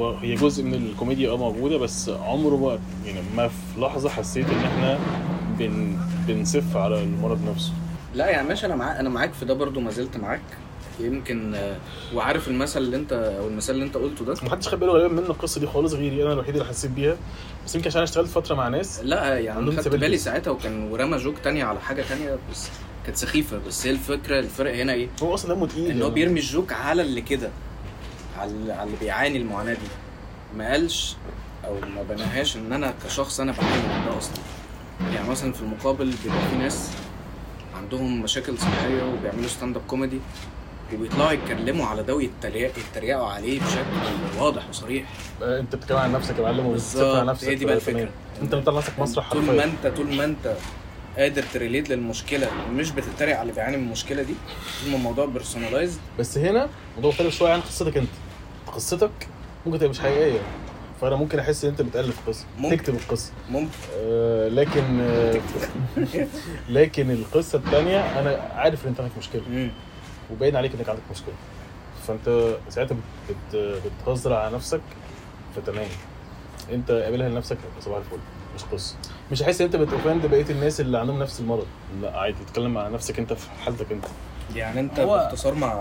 هو 0.00 0.16
هي 0.16 0.34
جزء 0.34 0.62
من 0.64 0.74
الكوميديا 0.74 1.30
آه 1.30 1.36
موجودة 1.36 1.76
بس 1.78 2.08
عمره 2.08 2.56
ما 2.56 2.78
يعني 3.06 3.20
ما 3.36 3.48
في 3.48 3.80
لحظة 3.80 4.08
حسيت 4.08 4.46
إن 4.50 4.64
إحنا 4.64 4.98
بن 5.58 5.96
بنسف 6.28 6.76
على 6.76 7.02
المرض 7.02 7.48
نفسه. 7.50 7.72
لا 8.14 8.26
يعني 8.30 8.48
ماشي 8.48 8.66
أنا 8.66 8.76
معاك 8.76 8.96
أنا 8.96 9.08
معاك 9.08 9.32
في 9.32 9.44
ده 9.44 9.54
برضه 9.54 9.80
ما 9.80 9.90
زلت 9.90 10.16
معاك. 10.16 10.40
يمكن 11.00 11.54
آه، 11.54 11.76
وعارف 12.14 12.48
المثل 12.48 12.80
اللي 12.80 12.96
أنت 12.96 13.12
أو 13.12 13.48
المثال 13.48 13.74
اللي 13.74 13.86
أنت 13.86 13.96
قلته 13.96 14.24
ده؟ 14.24 14.34
محدش 14.42 14.68
خد 14.68 14.80
باله 14.80 14.92
غالبا 14.92 15.08
من 15.08 15.18
القصة 15.18 15.60
دي 15.60 15.66
خالص 15.66 15.92
غيري. 15.92 16.22
أنا 16.22 16.32
الوحيد 16.32 16.54
اللي 16.56 16.68
حسيت 16.68 16.90
بيها. 16.90 17.16
بس 17.66 17.74
يمكن 17.74 17.86
عشان 17.86 18.02
اشتغلت 18.02 18.28
فترة 18.28 18.54
مع 18.54 18.68
ناس. 18.68 19.00
لا 19.04 19.38
يعني 19.38 19.58
عندهم 19.58 19.76
خدت 19.76 19.88
بالي. 19.88 20.18
ساعتها 20.18 20.50
وكان 20.50 20.92
ورمى 20.92 21.16
جوك 21.16 21.38
تانية 21.38 21.64
على 21.64 21.80
حاجة 21.80 22.02
تانية 22.08 22.38
بس 22.52 22.68
كانت 23.06 23.16
سخيفة. 23.16 23.58
بس 23.66 23.86
هي 23.86 23.92
الفكرة 23.92 24.38
الفرق 24.38 24.74
هنا 24.74 24.92
إيه؟ 24.92 25.08
هو 25.22 25.34
أصلا 25.34 25.54
دمه 25.54 25.66
تقيل 25.66 25.90
ان 25.90 25.96
هو 25.96 26.02
يعني. 26.02 26.14
بيرمي 26.14 26.40
ال 26.40 26.46
joke 26.46 26.72
على 26.72 27.02
اللي 27.02 27.20
كده. 27.20 27.50
على 28.38 28.50
اللي 28.84 28.96
بيعاني 29.00 29.36
المعاناة 29.38 29.72
دي. 29.74 29.88
ما 30.56 30.70
قالش 30.70 31.16
أو 31.64 31.74
ما 31.74 32.02
بناهاش 32.02 32.56
إن 32.56 32.72
أنا 32.72 32.94
كشخص 33.04 33.40
أنا 33.40 33.52
بعاني 33.52 33.82
من 33.98 34.04
ده 34.10 34.18
أصلا. 34.18 34.34
يعني 35.14 35.28
مثلا 35.28 35.52
في 35.52 35.62
المقابل 35.62 36.14
بيبقى 36.24 36.48
في 36.50 36.56
ناس 36.56 36.90
عندهم 37.76 38.22
مشاكل 38.22 38.58
صحية 38.58 39.02
وبيعملوا 39.02 39.48
stand 39.48 39.76
up 39.76 39.82
comedy 39.86 40.20
وبيطلعوا 40.94 41.32
يتكلموا 41.32 41.86
على 41.86 42.02
ده 42.02 42.14
ويتريق- 42.14 42.72
يتريقوا 42.78 43.26
عليه 43.26 43.60
بشكل 43.60 44.38
واضح 44.40 44.68
وصريح. 44.68 45.04
آه، 45.42 45.60
أنت 45.60 45.74
بتتكلم 45.76 45.98
عن 45.98 46.12
نفسك 46.12 46.38
يا 46.38 46.42
معلم 46.42 46.60
على 46.60 46.68
بالظبط. 46.72 47.24
نفسك 47.28 47.48
هي 47.48 47.54
دي 47.54 47.64
بقى 47.64 47.80
تمام. 47.80 47.96
الفكرة. 47.96 48.12
أنت 48.42 48.54
بتطلع 48.54 48.78
نفسك 48.78 48.98
مسرح 48.98 49.32
طول 49.32 49.42
ما 49.42 49.52
حرفيا 49.52 49.64
انت 49.64 49.96
طول 49.96 50.14
ما 50.14 50.24
أنت 50.24 50.56
قادر 51.18 51.44
to 51.54 51.63
relate 51.63 51.90
للمشكلة 51.90 52.48
مش 52.72 52.90
بتتريق 52.90 53.34
على 53.34 53.42
اللي 53.42 53.52
بيعاني 53.52 53.76
من 53.76 53.82
المشكلة 53.86 54.22
دي 54.22 54.34
طول 54.82 54.90
ما 54.90 54.96
الموضوع 54.96 55.26
personalized 55.26 56.00
بس 56.18 56.38
هنا 56.38 56.68
موضوع 56.96 57.10
مختلف 57.10 57.34
شوية 57.38 57.52
عن 57.52 57.60
قصتك 57.60 57.96
أنت. 57.96 58.08
قصتك 58.74 59.10
ممكن 59.66 59.78
تبقى 59.78 59.90
مش 59.90 60.00
حقيقية. 60.00 60.40
فأنا 61.00 61.16
ممكن 61.16 61.38
أحس 61.38 61.64
إن 61.64 61.70
أنت 61.70 61.82
بتألف 61.82 62.28
قصة. 62.28 62.44
ممكن. 62.58 62.76
تكتب 62.76 62.94
القصة. 62.94 63.32
ممكن. 63.50 63.70
آه 63.96 64.48
لكن 64.48 65.00
آه 65.00 65.40
لكن 66.68 67.10
القصة 67.10 67.58
الثانية 67.58 68.20
أنا 68.20 68.48
عارف 68.54 68.84
إن 68.84 68.88
أنت 68.88 69.00
عندك 69.00 69.12
مشكلة. 69.18 69.70
وباين 70.32 70.56
عليك 70.56 70.74
إنك 70.74 70.88
عندك 70.88 71.02
مشكلة. 71.10 71.34
فأنت 72.06 72.56
ساعتها 72.68 72.96
بت 73.28 73.34
بت 73.56 73.82
بتهزر 74.02 74.32
على 74.32 74.54
نفسك 74.56 74.80
فتمام. 75.56 75.86
أنت 76.72 76.90
قابلها 76.90 77.28
لنفسك 77.28 77.58
صباح 77.80 77.98
الفل. 77.98 78.18
مش 78.54 78.62
قصة. 78.72 78.94
مش 79.32 79.42
هحس 79.42 79.60
إن 79.60 79.66
أنت 79.66 79.76
بت 79.76 79.88
offend 79.88 80.26
بقية 80.26 80.50
الناس 80.50 80.80
اللي 80.80 80.98
عندهم 80.98 81.18
نفس 81.22 81.40
المرض. 81.40 81.66
لا 82.02 82.18
عادي. 82.18 82.36
تتكلم 82.46 82.74
مع 82.74 82.88
نفسك 82.88 83.18
أنت 83.18 83.32
في 83.32 83.50
حالتك 83.64 83.92
أنت. 83.92 84.04
يعني 84.54 84.80
أنت 84.80 85.00
هو- 85.00 85.16
باختصار 85.16 85.54
مع 85.54 85.72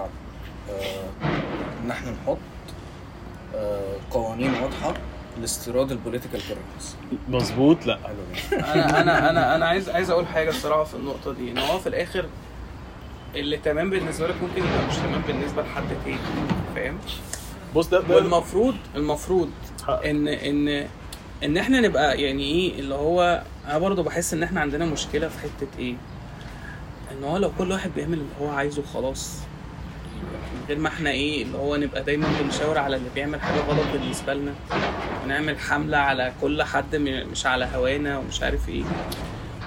آه، 0.70 1.06
إن 1.86 1.92
إحنا 1.92 2.12
نحط 2.12 2.38
قوانين 4.12 4.54
واضحة 4.54 4.94
لاستيراد 5.42 5.92
ال 5.92 5.97
political 5.97 6.40
correctness 6.48 6.98
مظبوط 7.30 7.86
لا. 7.86 8.00
أنا 8.54 9.02
أنا 9.02 9.30
أنا 9.30 9.56
أنا 9.56 9.66
عايز 9.66 9.90
عايز 9.90 10.10
أقول 10.10 10.28
حاجة 10.28 10.50
الصراحه 10.50 10.84
في 10.84 10.94
النقطة 10.94 11.34
دي 11.34 11.52
إن 11.52 11.58
هو 11.58 11.80
في 11.80 11.88
الآخر 11.90 12.26
اللي 13.36 13.58
تمام 13.58 13.90
بالنسبة 13.90 14.28
لك 14.28 14.36
ممكن 14.42 14.58
يبقى 14.58 14.88
مش 14.90 14.96
تمام 14.96 15.22
بالنسبة 15.28 15.62
لحد 15.62 15.84
تاني 16.06 16.18
فاهم 16.76 16.98
بص 17.76 17.88
ده 17.88 18.04
والمفروض 18.16 18.76
المفروض. 18.96 19.50
ان 19.90 20.28
ان 20.28 20.88
إن 21.44 21.58
إحنا 21.58 21.82
نبقى 21.82 22.22
يعني 22.22 22.44
إيه 22.44 22.80
اللي 22.80 22.96
هو 22.96 23.44
أنا 23.68 23.78
برضه 23.78 24.04
بحس 24.04 24.34
إن 24.34 24.44
إحنا 24.44 24.62
عندنا 24.62 24.86
مشكلة 24.86 25.28
في 25.28 25.40
حتة 25.40 25.68
إيه 25.80 25.96
إن 27.12 27.24
هو 27.24 27.38
لو 27.38 27.52
كل 27.58 27.72
واحد 27.72 27.92
بيعمل 27.96 28.14
اللي 28.14 28.26
هو 28.42 28.48
عايزه 28.50 28.82
خلاص 28.94 29.34
غير 30.70 30.80
ما 30.80 30.88
إحنا 30.88 31.10
إيه 31.10 31.44
اللي 31.44 31.58
هو 31.58 31.76
نبقى 31.76 32.04
دايما 32.04 32.28
بنشاور 32.42 32.78
على 32.78 32.96
اللي 32.96 33.10
بيعمل 33.16 33.42
حاجة 33.42 33.60
غلط 33.60 33.86
بالنسبة 33.94 34.34
لنا. 34.34 34.54
ونعمل 35.26 35.60
حملة 35.60 35.98
على 35.98 36.34
كل 36.42 36.64
حد 36.64 36.96
مش 37.32 37.46
على 37.46 37.70
هوانا 37.76 38.18
ومش 38.18 38.44
عارف 38.44 38.70
إيه. 38.70 38.84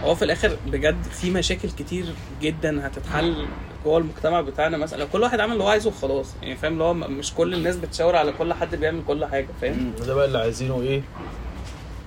هو 0.04 0.14
في 0.14 0.24
الآخر 0.24 0.56
بجد 0.66 1.02
في 1.02 1.30
مشاكل 1.30 1.70
كتير 1.70 2.04
جدا 2.42 2.86
هتتحل 2.86 3.46
جوه 3.84 3.98
المجتمع 3.98 4.40
بتاعنا 4.40 4.76
مثلا. 4.76 5.04
كل 5.04 5.22
واحد 5.22 5.40
عمل 5.40 5.52
اللي 5.52 5.64
هو 5.64 5.68
عايزه 5.68 5.88
وخلاص. 5.88 6.34
يعني 6.42 6.56
فاهم 6.56 6.72
اللي 6.72 6.84
هو 6.84 6.94
مش 6.94 7.34
كل 7.34 7.54
الناس 7.54 7.76
بتشاور 7.76 8.16
على 8.16 8.32
كل 8.32 8.52
حد 8.54 8.74
بيعمل 8.76 9.02
كل 9.06 9.24
حاجة 9.24 9.48
فاهم. 9.60 9.92
ده 10.06 10.14
بقى 10.14 10.24
اللي 10.26 10.38
عايزينه 10.38 10.80
إيه؟ 10.82 11.02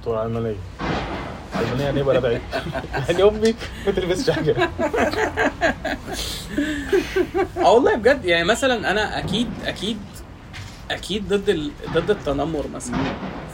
طول 0.05 0.17
علمانية 0.17 0.55
يعني 1.79 1.97
إيه 1.97 2.03
بقى 2.03 2.21
بعيد. 2.21 2.41
يعني 3.09 3.23
أمي 3.23 3.55
ما 3.85 3.91
تلبسش 3.91 4.29
حاجة 4.29 4.69
آه 7.57 7.71
والله 7.71 7.95
بجد 7.95 8.25
يعني 8.25 8.43
مثلا 8.43 8.91
أنا 8.91 9.19
أكيد 9.19 9.49
أكيد 9.65 9.97
أكيد 10.91 11.27
ضد 11.33 11.49
ال... 11.49 11.71
ضد 11.93 12.09
التنمر 12.09 12.65
مثلا 12.73 12.97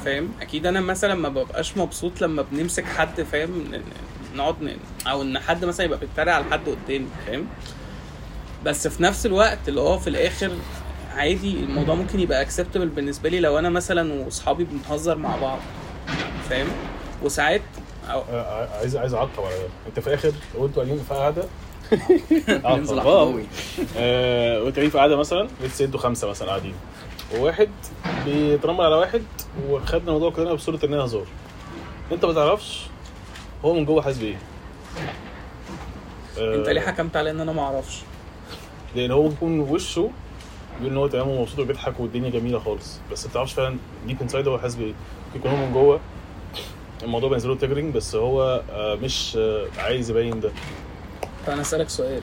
فاهم؟ 0.06 0.32
أكيد 0.42 0.66
أنا 0.66 0.82
مثلا 0.82 1.16
ما 1.16 1.30
ببقاش 1.30 1.78
مبسوط 1.78 2.22
لما 2.22 2.46
بنمسك 2.52 2.86
حد 2.86 3.22
فاهم؟ 3.22 3.72
نقعد 4.36 4.56
ن... 4.64 4.78
أو 5.08 5.22
إن 5.22 5.40
حد 5.40 5.66
مثلا 5.66 5.86
يبقى 5.86 6.00
بيتريق 6.00 6.34
على 6.34 6.46
حد 6.52 6.60
قدامي 6.70 7.08
فاهم؟ 7.28 7.46
بس 8.66 8.88
في 8.88 9.04
نفس 9.04 9.26
الوقت 9.26 9.60
اللي 9.70 9.82
هو 9.82 9.98
في 10.00 10.10
الآخر 10.10 10.52
عادي 11.16 11.52
الموضوع 11.60 11.96
ممكن 11.96 12.20
يبقى 12.20 12.42
اكسبتبل 12.42 12.88
بالنسبة 12.88 13.30
لي 13.30 13.40
لو 13.40 13.60
أنا 13.60 13.70
مثلا 13.70 14.14
وأصحابي 14.14 14.64
بنهزر 14.64 15.18
مع 15.18 15.36
بعض 15.36 15.60
فاهم؟ 16.50 16.68
وساعات 17.24 17.62
أو 17.62 17.89
عايز 18.10 18.96
عايز 18.96 19.14
أعقب 19.14 19.44
على 19.44 19.56
ده. 19.56 19.68
أنت 19.88 20.00
في 20.00 20.08
الآخر 20.08 20.32
لو 20.56 20.66
أنتوا 20.66 20.84
قاعدين 20.84 21.04
في 21.04 21.14
قاعدة 21.14 21.44
ننزل 22.78 23.00
آه، 23.98 24.64
وانتوا 24.64 24.72
قاعدين 24.72 24.90
في 24.90 24.98
قاعدة 24.98 25.16
مثلا؟ 25.18 25.48
لسه 25.64 25.86
أنتوا 25.86 26.00
خمسة 26.00 26.30
مثلا 26.30 26.48
قاعدين. 26.48 26.74
وواحد 27.36 27.70
بيتنمر 28.26 28.84
على 28.84 28.96
واحد 28.96 29.24
وخدنا 29.70 30.08
الموضوع 30.08 30.32
كلنا 30.32 30.54
بصورة 30.54 30.80
ان 30.84 30.94
هي 30.94 31.04
هزار. 31.06 31.26
أنت 32.12 32.26
ما 32.26 32.34
تعرفش 32.34 32.82
هو 33.66 33.74
من 33.74 33.86
جوه 33.86 34.02
حاسس 34.02 34.18
بإيه. 34.18 34.38
آه، 36.40 36.56
أنت 36.56 36.70
ليه 36.70 36.82
حكمت 36.82 37.18
على 37.18 37.32
إن 37.32 37.40
أنا 37.40 37.52
ما 37.52 37.62
أعرفش؟ 37.62 37.98
لأن 38.96 39.12
هو 39.12 39.28
بيكون 39.28 39.60
وشه 39.60 40.10
بيقول 40.78 40.92
إن 40.92 40.98
هو 40.98 41.08
تمام 41.08 41.28
ومبسوط 41.28 41.60
وبيضحك 41.60 42.00
والدنيا 42.00 42.30
جميلة 42.30 42.60
خالص. 42.60 43.00
بس 43.12 43.26
ما 43.26 43.32
بتعرفش 43.32 43.54
فعلا 43.54 43.78
deep 44.08 44.22
inside 44.22 44.48
هو 44.48 44.60
حاسس 44.60 44.76
بإيه. 44.76 44.94
ممكن 45.28 45.40
يكون 45.40 45.52
هو 45.52 45.66
من 45.66 45.74
جوه 45.74 46.00
الموضوع 47.04 47.30
بالنسبة 47.30 47.68
له 47.68 47.92
بس 47.92 48.16
هو 48.16 48.64
آه، 48.72 48.96
مش 48.96 49.38
آه، 49.38 49.68
عايز 49.78 50.10
يبين 50.10 50.40
ده. 50.40 50.52
فأنا 51.46 51.62
أسألك 51.62 51.90
سؤال. 51.90 52.22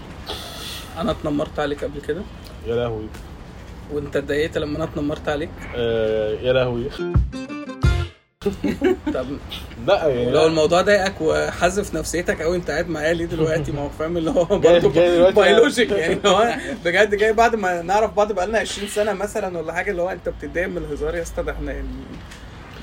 أنا 0.99 1.11
اتنمرت 1.11 1.59
عليك 1.59 1.85
قبل 1.85 2.01
كده؟ 2.01 2.23
يا 2.67 2.77
لهوي. 2.77 3.07
وأنت 3.93 4.17
اتضايقت 4.17 4.59
لما 4.59 4.77
أنا 4.77 4.85
اتنمرت 4.85 5.29
عليك؟ 5.29 5.51
آه، 5.77 6.41
يا 6.43 6.53
لهوي. 6.53 6.85
طب 9.15 9.27
لا 9.87 10.09
يعني 10.09 10.31
لو 10.31 10.47
الموضوع 10.47 10.83
ضايقك 10.83 11.21
وحذف 11.21 11.95
نفسيتك 11.95 12.43
قوي 12.43 12.57
أنت 12.57 12.71
قاعد 12.71 12.89
معايا 12.89 13.15
ليه 13.15 13.25
دلوقتي؟ 13.25 13.73
ما 13.73 13.81
هو 13.81 13.89
فاهم 13.89 14.17
اللي 14.17 14.31
هو 14.31 14.45
برضه 14.45 14.89
بيولوجيك 15.33 15.91
يعني 15.91 16.19
هو 16.27 16.55
بجد 16.85 17.15
جاي 17.15 17.33
بعد 17.33 17.55
ما 17.55 17.83
نعرف 17.83 18.15
بعض 18.15 18.33
بقالنا 18.33 18.59
20 18.59 18.89
سنة 18.89 19.13
مثلا 19.13 19.59
ولا 19.59 19.73
حاجة 19.73 19.91
اللي 19.91 20.03
هو 20.03 20.11
أنت 20.11 20.29
بتتضايق 20.29 20.69
من 20.69 20.77
الهزار 20.77 21.15
يا 21.15 21.23
اسطى 21.23 21.43
ده 21.43 21.53
إحنا 21.53 21.73
يعني 21.73 21.89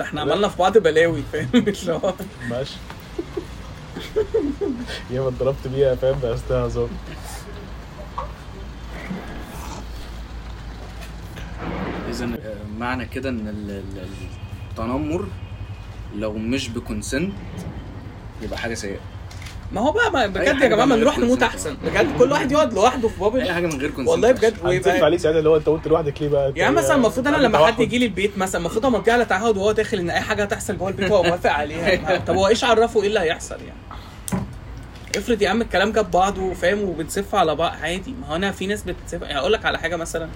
إحنا 0.01 0.21
عملنا 0.21 0.47
في 0.47 0.57
بعض 0.57 0.77
بلاوي 0.77 1.23
فاهم؟ 1.33 1.49
اللي 1.55 1.93
هو 1.93 2.13
ماشي. 2.49 2.75
يا 5.11 5.21
ما 5.21 5.27
اتضربت 5.27 5.67
بيها 5.67 5.95
فاهم؟ 5.95 6.19
بقى 6.19 6.33
استها 6.33 6.65
هزار 6.67 6.89
اذا 12.09 12.29
معنى 12.79 13.05
كده 13.05 13.29
إن 13.29 13.47
ال- 13.47 13.71
ال- 13.71 14.07
التنمر 14.71 15.27
لو 16.15 16.33
مش 16.33 16.69
ب 16.69 16.77
consent 16.77 17.33
يبقى 18.41 18.57
حاجة 18.59 18.73
سيئة. 18.73 18.99
ما 19.71 19.81
هو 19.81 19.91
بقى 19.91 20.11
ما 20.11 20.27
بجد 20.27 20.61
يا 20.61 20.67
جماعة 20.67 20.85
ما 20.85 20.95
نروح 20.95 21.19
نموت. 21.19 21.43
أحسن. 21.43 21.75
بجد 21.85 22.17
كل 22.17 22.31
واحد 22.31 22.51
يقعد 22.51 22.73
لوحده 22.73 23.07
في 23.07 23.15
أي 23.15 23.19
bubble 23.29 23.51
حاجة 23.51 23.67
من 23.67 23.79
غير 23.79 23.89
consent 23.89 24.07
والله 24.09 24.31
بجد 24.31 24.53
ويبقى 24.65 24.99
عليك 24.99 25.19
ساعتها 25.19 25.37
اللي 25.39 25.49
هو 25.49 25.55
أنت 25.57 25.67
قلت 25.67 25.87
لوحدك 25.87 26.21
ليه 26.21 26.29
بقى؟ 26.29 26.53
يعني 26.55 26.75
مثلا 26.75 26.95
المفروض 26.95 27.27
أنا 27.27 27.37
لما 27.37 27.65
حد. 27.67 27.79
يجي 27.79 27.97
لي 27.97 28.05
البيت 28.05 28.37
مثلا 28.37 28.59
المفروض 28.61 28.85
امضي 28.85 29.11
على 29.11 29.25
تعهد 29.25 29.57
وهو 29.57 29.71
داخل 29.71 29.97
إن 29.99 30.09
أي 30.09 30.21
حاجة 30.21 30.43
هتحصل 30.43 30.77
جوه 30.77 30.89
البيت 30.89 31.11
هو 31.11 31.23
موافق 31.23 31.49
عليها. 31.51 32.17
طب 32.27 32.35
هو 32.35 32.47
إيش 32.47 32.63
عرفه 32.63 33.01
إيه 33.01 33.07
اللي 33.07 33.19
هيحصل 33.19 33.55
يعني؟ 33.55 34.43
افرض 35.17 35.41
يا 35.41 35.49
عم 35.49 35.61
الكلام 35.61 35.91
جاب 35.91 36.11
بعضه 36.11 36.53
فاهم 36.53 36.81
وبنسف 36.81 37.35
على 37.35 37.55
بعض. 37.55 37.71
عادي. 37.81 38.13
ما 38.21 38.27
هو 38.27 38.35
أنا 38.35 38.51
في 38.51 38.67
ناس 38.67 38.83
بتسف. 38.83 39.21
يعني 39.21 39.39
أقول 39.39 39.53
لك 39.53 39.65
على 39.65 39.79
حاجة 39.79 39.95
مثلا. 39.95 40.29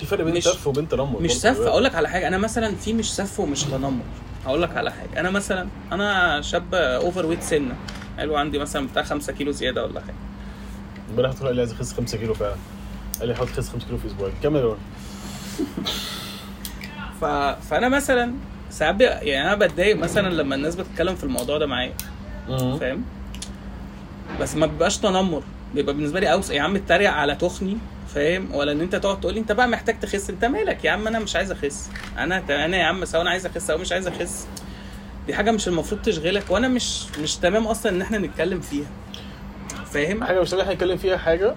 في 0.00 0.06
فرق 0.06 0.24
بين 0.24 0.34
مش- 0.34 0.44
سف 0.44 0.66
وبين 0.66 0.88
تنمر 0.88 1.22
مش. 1.22 1.32
سف. 1.32 1.60
أقول 1.60 1.84
لك 1.84 1.94
على 1.94 2.08
حاجة. 2.08 2.28
أنا 2.28 2.38
مثلا 2.38 2.74
في 2.76 2.92
مش 2.92 3.14
سف 3.14 3.40
ومش 3.40 3.62
تنمر. 3.64 4.02
هقول 4.46 4.62
لك 4.62 4.76
على 4.76 4.90
حاجة. 4.92 5.20
أنا 5.20 5.30
مثلا 5.30 5.68
أنا 5.92 6.40
شاب 6.40 6.74
overweight 6.74 7.42
سنة. 7.42 7.74
حلو 8.18 8.36
عندي 8.36 8.58
مثلا 8.58 8.86
بتاع 8.86 9.02
5 9.02 9.32
كيلو 9.32 9.50
زيادة 9.52 9.84
ولا 9.84 10.00
حاجة. 10.00 10.14
امبارح 11.10 11.32
تقول 11.32 11.54
لي 11.54 11.60
عايز 11.60 11.72
اخس 11.72 11.92
5 11.92 12.18
كيلو 12.18 12.34
فعلا. 12.34 12.56
قال 13.20 13.28
لي 13.28 13.34
حاول 13.34 13.48
تخس 13.48 13.68
5 13.68 13.86
كيلو 13.86 13.98
في 13.98 14.06
أسبوعين 14.06 14.34
كمل 14.42 14.60
يا. 14.60 14.76
ف... 17.20 17.24
فأنا 17.70 17.88
مثلا 17.88 18.34
ساعات 18.70 18.94
بي- 18.94 19.04
يعني 19.04 19.46
أنا 19.48 19.54
بتضايق 19.54 19.96
مثلا 19.96 20.28
لما 20.34 20.54
الناس 20.54 20.76
بتتكلم 20.76 21.14
في 21.14 21.24
الموضوع 21.24 21.58
ده 21.58 21.66
معايا. 21.66 21.92
فاهم؟ 22.78 23.04
بس 24.40 24.54
ما 24.56 24.66
بيبقاش 24.66 24.98
تنمر. 24.98 25.42
بيبقى 25.74 25.94
بالنسبة 25.94 26.20
لي 26.20 26.32
اوسع 26.32 26.54
يا 26.54 26.62
عم 26.62 26.76
اتريق 26.76 27.10
على 27.10 27.34
تخني 27.34 27.76
فاهم؟ 28.14 28.54
ولا 28.54 28.72
إن 28.72 28.80
أنت 28.80 28.96
تقعد 28.96 29.20
تقول 29.20 29.34
لي 29.34 29.40
أنت 29.40 29.52
بقى 29.52 29.68
محتاج 29.68 30.00
تخس. 30.00 30.30
أنت 30.30 30.44
مالك 30.44 30.84
يا 30.84 30.90
عم؟ 30.90 31.06
أنا 31.06 31.18
مش 31.18 31.36
عايز 31.36 31.50
أخس. 31.50 31.90
أنا 32.18 32.42
أنا 32.64 32.76
يا 32.76 32.84
عم 32.84 33.04
سواء 33.04 33.22
أنا 33.22 33.30
عايز 33.30 33.46
أخس 33.46 33.70
أو 33.70 33.78
مش 33.78 33.92
عايز 33.92 34.06
أخس. 34.06 34.46
دي 35.26 35.34
حاجة 35.34 35.50
مش 35.50 35.68
المفروض 35.68 36.02
تشغلك 36.02 36.50
وأنا 36.50 36.68
مش 36.68 37.18
مش 37.22 37.36
تمام 37.36 37.66
أصلا 37.66 37.92
إن 37.92 38.02
إحنا 38.02 38.18
نتكلم 38.18 38.60
فيها. 38.60 38.86
فاهم؟ 39.86 40.24
حاجة 40.24 40.40
مش 40.40 40.54
إحنا 40.54 40.74
نتكلم 40.74 40.96
فيها 40.96 41.16
حاجة 41.16 41.54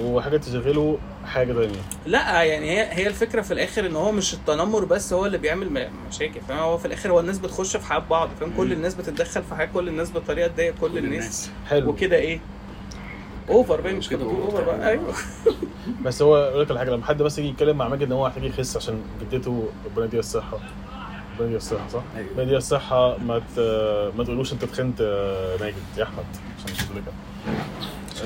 وحاجة 0.00 0.36
تشغله 0.36 0.98
حاجة 1.26 1.52
تانية. 1.52 1.78
لا 2.06 2.42
يعني 2.42 2.70
هي 2.70 2.88
هي 2.92 3.06
الفكرة 3.06 3.40
في 3.42 3.50
الآخر 3.54 3.86
إن 3.86 3.96
هو 3.96 4.12
مش 4.12 4.34
التنمر 4.34 4.84
بس 4.84 5.12
هو 5.12 5.26
اللي 5.26 5.38
بيعمل 5.38 5.90
مشاكل 6.08 6.40
فاهم؟ 6.48 6.58
هو 6.58 6.78
في 6.78 6.84
الآخر 6.86 7.10
هو 7.10 7.20
الناس 7.20 7.38
بتخش 7.38 7.76
في 7.76 7.86
حياة 7.86 7.98
بعض 7.98 8.28
فاهم؟ 8.40 8.52
كل. 8.56 8.72
الناس 8.72 8.94
بتتدخل 8.94 9.42
في 9.42 9.54
حياة 9.54 9.66
كل 9.74 9.88
الناس 9.88 10.10
بطريقه 10.12 10.48
تضايق 10.48 10.74
كل 10.80 10.98
الناس 10.98 11.50
حلو. 11.66 11.90
وكده 11.90 12.16
إيه؟ 12.16 12.40
over 13.48 13.80
بقى 13.80 13.92
مش 13.92 14.08
كده. 14.08 14.22
over 14.24 14.42
over. 14.42 14.64
بقى. 14.64 14.88
أيوه. 14.90 15.14
بس 16.02 16.22
هو 16.22 16.36
أقول 16.36 16.62
لك 16.62 16.70
على 16.70 16.78
حاجة 16.78 16.90
لما 16.90 17.04
حد 17.04 17.22
بس 17.22 17.38
يجي 17.38 17.48
يتكلم 17.48 17.76
مع 17.78 17.88
ماجد 17.88 18.02
إن 18.02 18.12
هو 18.12 18.26
محتاج 18.26 18.44
يخس 18.44 18.76
عشان 18.76 19.02
جدته 19.32 19.68
ربنا 19.86 20.04
يديها 20.04 20.20
الصحة. 20.20 20.58
ربنا 21.36 21.46
يديها 21.46 21.56
الصحة 21.56 21.88
صح؟ 21.88 22.02
أيوة. 22.16 22.28
ربنا 22.30 22.42
يديها 22.42 22.58
الصحة 22.58 23.18
ما 23.18 23.38
ت... 23.38 23.58
ما 24.18 24.24
تقولوش 24.24 24.52
أنت 24.52 24.64
تخنت 24.64 25.02
ماجد 25.60 25.74
يا 25.98 26.02
أحمد 26.04 26.24
عشان 26.58 26.72
مش 26.72 26.80
لأحمد 26.82 27.02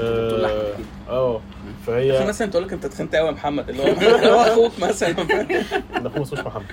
آه 0.00 0.30
كده. 0.36 0.74
آه 1.08 1.40
في 1.86 1.86
فهي 1.86 2.26
مثلا 2.28 2.50
تقول 2.50 2.64
لك 2.64 2.72
أنت 2.72 2.86
تخنت 2.86 3.14
قوي 3.14 3.26
يا 3.26 3.32
محمد 3.32 3.68
اللي 3.70 3.82
هو 3.82 3.86
هو 4.34 4.40
أخوك 4.40 4.72
مثلا 4.80 5.10
ده 5.12 6.06
اخوه 6.06 6.22
اسمه 6.22 6.42
محمد 6.42 6.64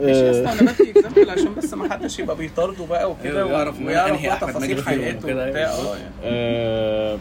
ماشي 0.00 0.28
آه، 0.28 0.30
أصلا 0.30 0.52
أنا 0.62 0.72
بدي 0.72 0.90
example 0.90 1.30
عشان 1.30 1.54
بس 1.54 1.74
ما 1.74 1.92
حدش 1.92 2.18
يبقى 2.18 2.36
بيطارده 2.36 2.86
بقى 2.86 3.10
وكده 3.10 3.38
أيوة، 3.38 3.48
ويعرف 3.52 3.74
أحمد 3.80 4.50
تفاصيل 4.50 4.84
حياته 4.84 5.18
وكده، 5.26 5.46
وبتاع 5.46 5.60
أيوة. 5.60 5.92
آه 5.92 5.96
يعني 5.96 6.12
آه، 6.24 7.18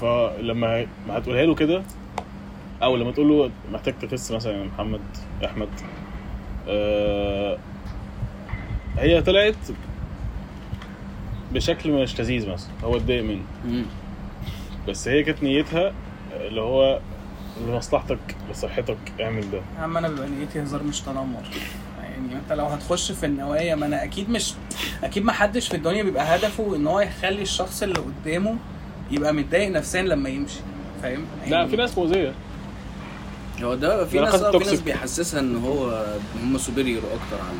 فلما 0.00 0.86
هتقولها 1.08 1.46
له 1.46 1.54
كده 1.54 1.82
أو 2.82 2.96
لما 2.96 3.12
تقول 3.12 3.28
له 3.28 3.50
محتاج 3.72 3.94
تخس 3.98 4.32
مثلا 4.32 4.52
يا 4.52 4.64
محمد 4.64 5.00
يا 5.42 5.46
أحمد 5.46 5.68
آه، 5.68 6.07
هي 8.98 9.22
طلعت 9.22 9.54
بشكل 11.52 11.92
مش 11.92 12.20
لذيذ 12.20 12.48
مثلا 12.48 12.70
هو 12.84 12.96
اتضايق 12.96 13.24
منه. 13.24 13.84
بس 14.88 15.08
هي 15.08 15.22
كانت 15.22 15.42
نيتها 15.42 15.92
اللي 16.32 16.60
هو 16.60 17.00
لمصلحتك 17.66 18.18
لصحتك 18.50 18.98
اعمل 19.20 19.50
ده. 19.50 19.60
يا 19.78 19.82
عم 19.82 19.96
أنا 19.96 20.08
بيبقى 20.08 20.28
نيتي 20.28 20.62
هزار 20.62 20.82
مش 20.82 21.00
تنمر 21.00 21.42
يعني 22.02 22.34
أنت 22.42 22.52
لو 22.52 22.64
هتخش 22.66 23.12
في 23.12 23.26
النوايا 23.26 23.74
ما 23.74 23.86
أنا 23.86 24.04
أكيد 24.04 24.30
مش 24.30 24.54
أكيد 25.04 25.24
ما 25.24 25.32
حدش 25.32 25.68
في 25.68 25.76
الدنيا 25.76 26.02
بيبقى 26.02 26.36
هدفه 26.36 26.76
إن 26.76 26.86
هو 26.86 27.00
يخلي 27.00 27.42
الشخص 27.42 27.82
اللي 27.82 27.98
قدامه 27.98 28.56
يبقى 29.10 29.32
متضايق 29.34 29.70
نفسيا 29.70 30.02
لما 30.02 30.28
يمشي. 30.28 30.60
فاهم؟ 31.02 31.24
لا 31.46 31.56
يعني 31.56 31.68
في 31.68 31.76
ناس 31.76 31.98
مؤذية. 31.98 32.32
هو 33.62 33.74
ده 33.74 34.04
في 34.04 34.20
ناس 34.20 34.34
آه 34.34 34.50
في 34.50 34.58
ناس. 34.70 34.80
بيحسسها 34.80 35.40
إن 35.40 35.56
هو 35.56 36.04
هم 36.42 36.58
superior 36.58 36.98
أكتر 37.02 37.44
عن 37.44 37.54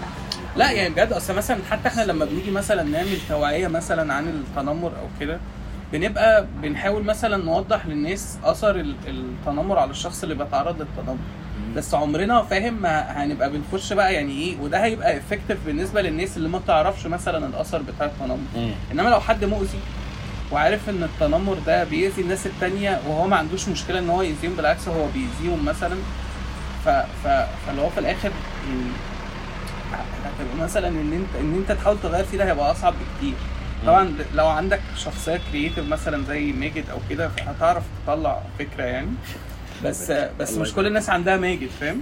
لا 0.57 0.71
يعني 0.71 0.95
بجد 0.95 1.13
أصل 1.13 1.35
مثلا 1.35 1.57
حتى 1.71 1.89
إحنا 1.89 2.03
لما 2.03 2.25
بنيجي 2.25 2.51
مثلا 2.51 2.83
نعمل 2.83 3.19
توعية 3.29 3.69
مثلا 3.69 4.15
عن 4.15 4.29
التنمر 4.29 4.89
أو 4.89 5.07
كده 5.21 5.39
بنبقى 5.93 6.47
بنحاول 6.63 7.05
مثلا 7.05 7.37
نوضح 7.45 7.87
للناس 7.87 8.39
أثر 8.45 8.77
ال- 8.81 8.95
التنمر 9.09 9.79
على 9.79 9.91
الشخص 9.91 10.23
اللي 10.23 10.35
بيتعرض 10.35 10.77
للتنمر 10.81 11.17
بس 11.77 11.95
عمرنا 11.95 12.43
فاهم 12.43 12.83
ما 12.83 13.01
هنبقى 13.25 13.51
بنخش 13.53 13.93
بقى 13.93 14.15
يعني 14.15 14.33
إيه 14.33 14.57
وده 14.61 14.85
هيبقى 14.85 15.17
effective 15.17 15.59
بالنسبة 15.67 16.03
للناس 16.03 16.37
اللي 16.37 16.49
ما 16.49 16.61
تعرفش 16.67 17.07
مثلا 17.07 17.47
الأثر 17.47 17.83
بتاع 17.83 18.07
التنمر. 18.07 18.39
إنما 18.93 19.09
لو 19.09 19.21
حد 19.21 19.45
مؤذي 19.45 19.79
وعارف 20.53 20.89
إن 20.89 21.03
التنمر 21.03 21.57
ده 21.67 21.85
بيأذي 21.85 22.23
الناس 22.23 22.47
التانية 22.47 23.01
وهو 23.07 23.27
ما 23.27 23.37
عندوش 23.37 23.69
مشكلة 23.69 23.99
إن 23.99 24.11
هو 24.11 24.23
يأذيهم 24.23 24.55
بالعكس 24.57 24.89
هو 24.89 25.07
بيأذيهم 25.15 25.65
مثلا. 25.65 25.97
ف... 26.85 26.89
ف... 26.89 27.27
فاللي 27.67 27.83
هو 27.83 27.89
في 27.91 28.01
الآخر 28.01 28.31
يعني 28.69 28.91
هتبقى 30.25 30.65
مثلا 30.65 30.89
إن 30.89 31.13
أنت 31.13 31.41
إن 31.41 31.55
أنت 31.55 31.73
تحاول 31.79 31.97
تغير 32.03 32.25
فيه 32.25 32.39
ده 32.39 32.45
هيبقى 32.45 32.71
أصعب 32.73 32.93
بكتير. 32.95 33.35
طبعا 33.87 34.15
لو 34.35 34.47
عندك 34.49 34.81
شخصية 34.97 35.41
كرييتيف 35.53 35.89
مثلا 35.89 36.25
زي 36.25 36.53
ماجد 36.53 36.85
أو 36.91 36.99
كده 37.11 37.29
فهتعرف 37.29 37.83
تطلع 38.07 38.43
فكرة 38.59 38.83
يعني. 38.85 39.09
بس 39.85 40.11
بس 40.41 40.53
مش 40.57 40.75
كل. 40.75 40.87
الناس 40.87 41.11
عندها 41.11 41.37
ماجد 41.37 41.69
فاهم؟ 41.81 42.01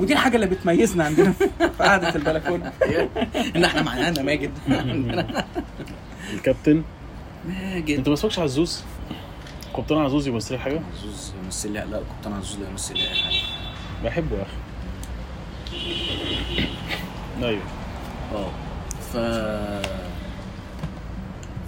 ودي 0.00 0.12
الحاجة 0.12 0.36
اللي 0.36 0.46
بتميزنا 0.46 1.04
عندنا 1.04 1.32
في 1.58 1.82
قعدة 1.84 2.14
البلكونة. 2.14 2.72
إن 3.56 3.64
إحنا 3.64 3.82
معانا 3.82 4.22
ماجد. 4.22 4.50
الكابتن. 6.34 6.82
ماجد. 7.48 7.98
انت 7.98 8.08
ما 8.08 8.14
اسمكش 8.14 8.38
عزوز 8.38 8.82
قبطان 9.74 9.98
عزوز 10.04 10.28
يمثل 10.28 10.54
لك 10.54 10.60
حاجة؟ 10.60 10.80
عزوز 10.98 11.32
يمثل 11.44 11.70
لي. 11.72 11.78
لا 11.78 12.00
كابتن 12.24 12.38
عزوز 12.38 12.58
لا 12.60 12.68
يمثل 12.70 12.94
لي 12.94 13.00
أي 13.08 13.14
حاجة. 13.14 13.34
بحبه 14.04 14.36
يا 14.36 14.42
أخي. 14.42 14.56
أيوه. 17.42 17.62
آه. 18.34 18.50
ف 19.12 19.16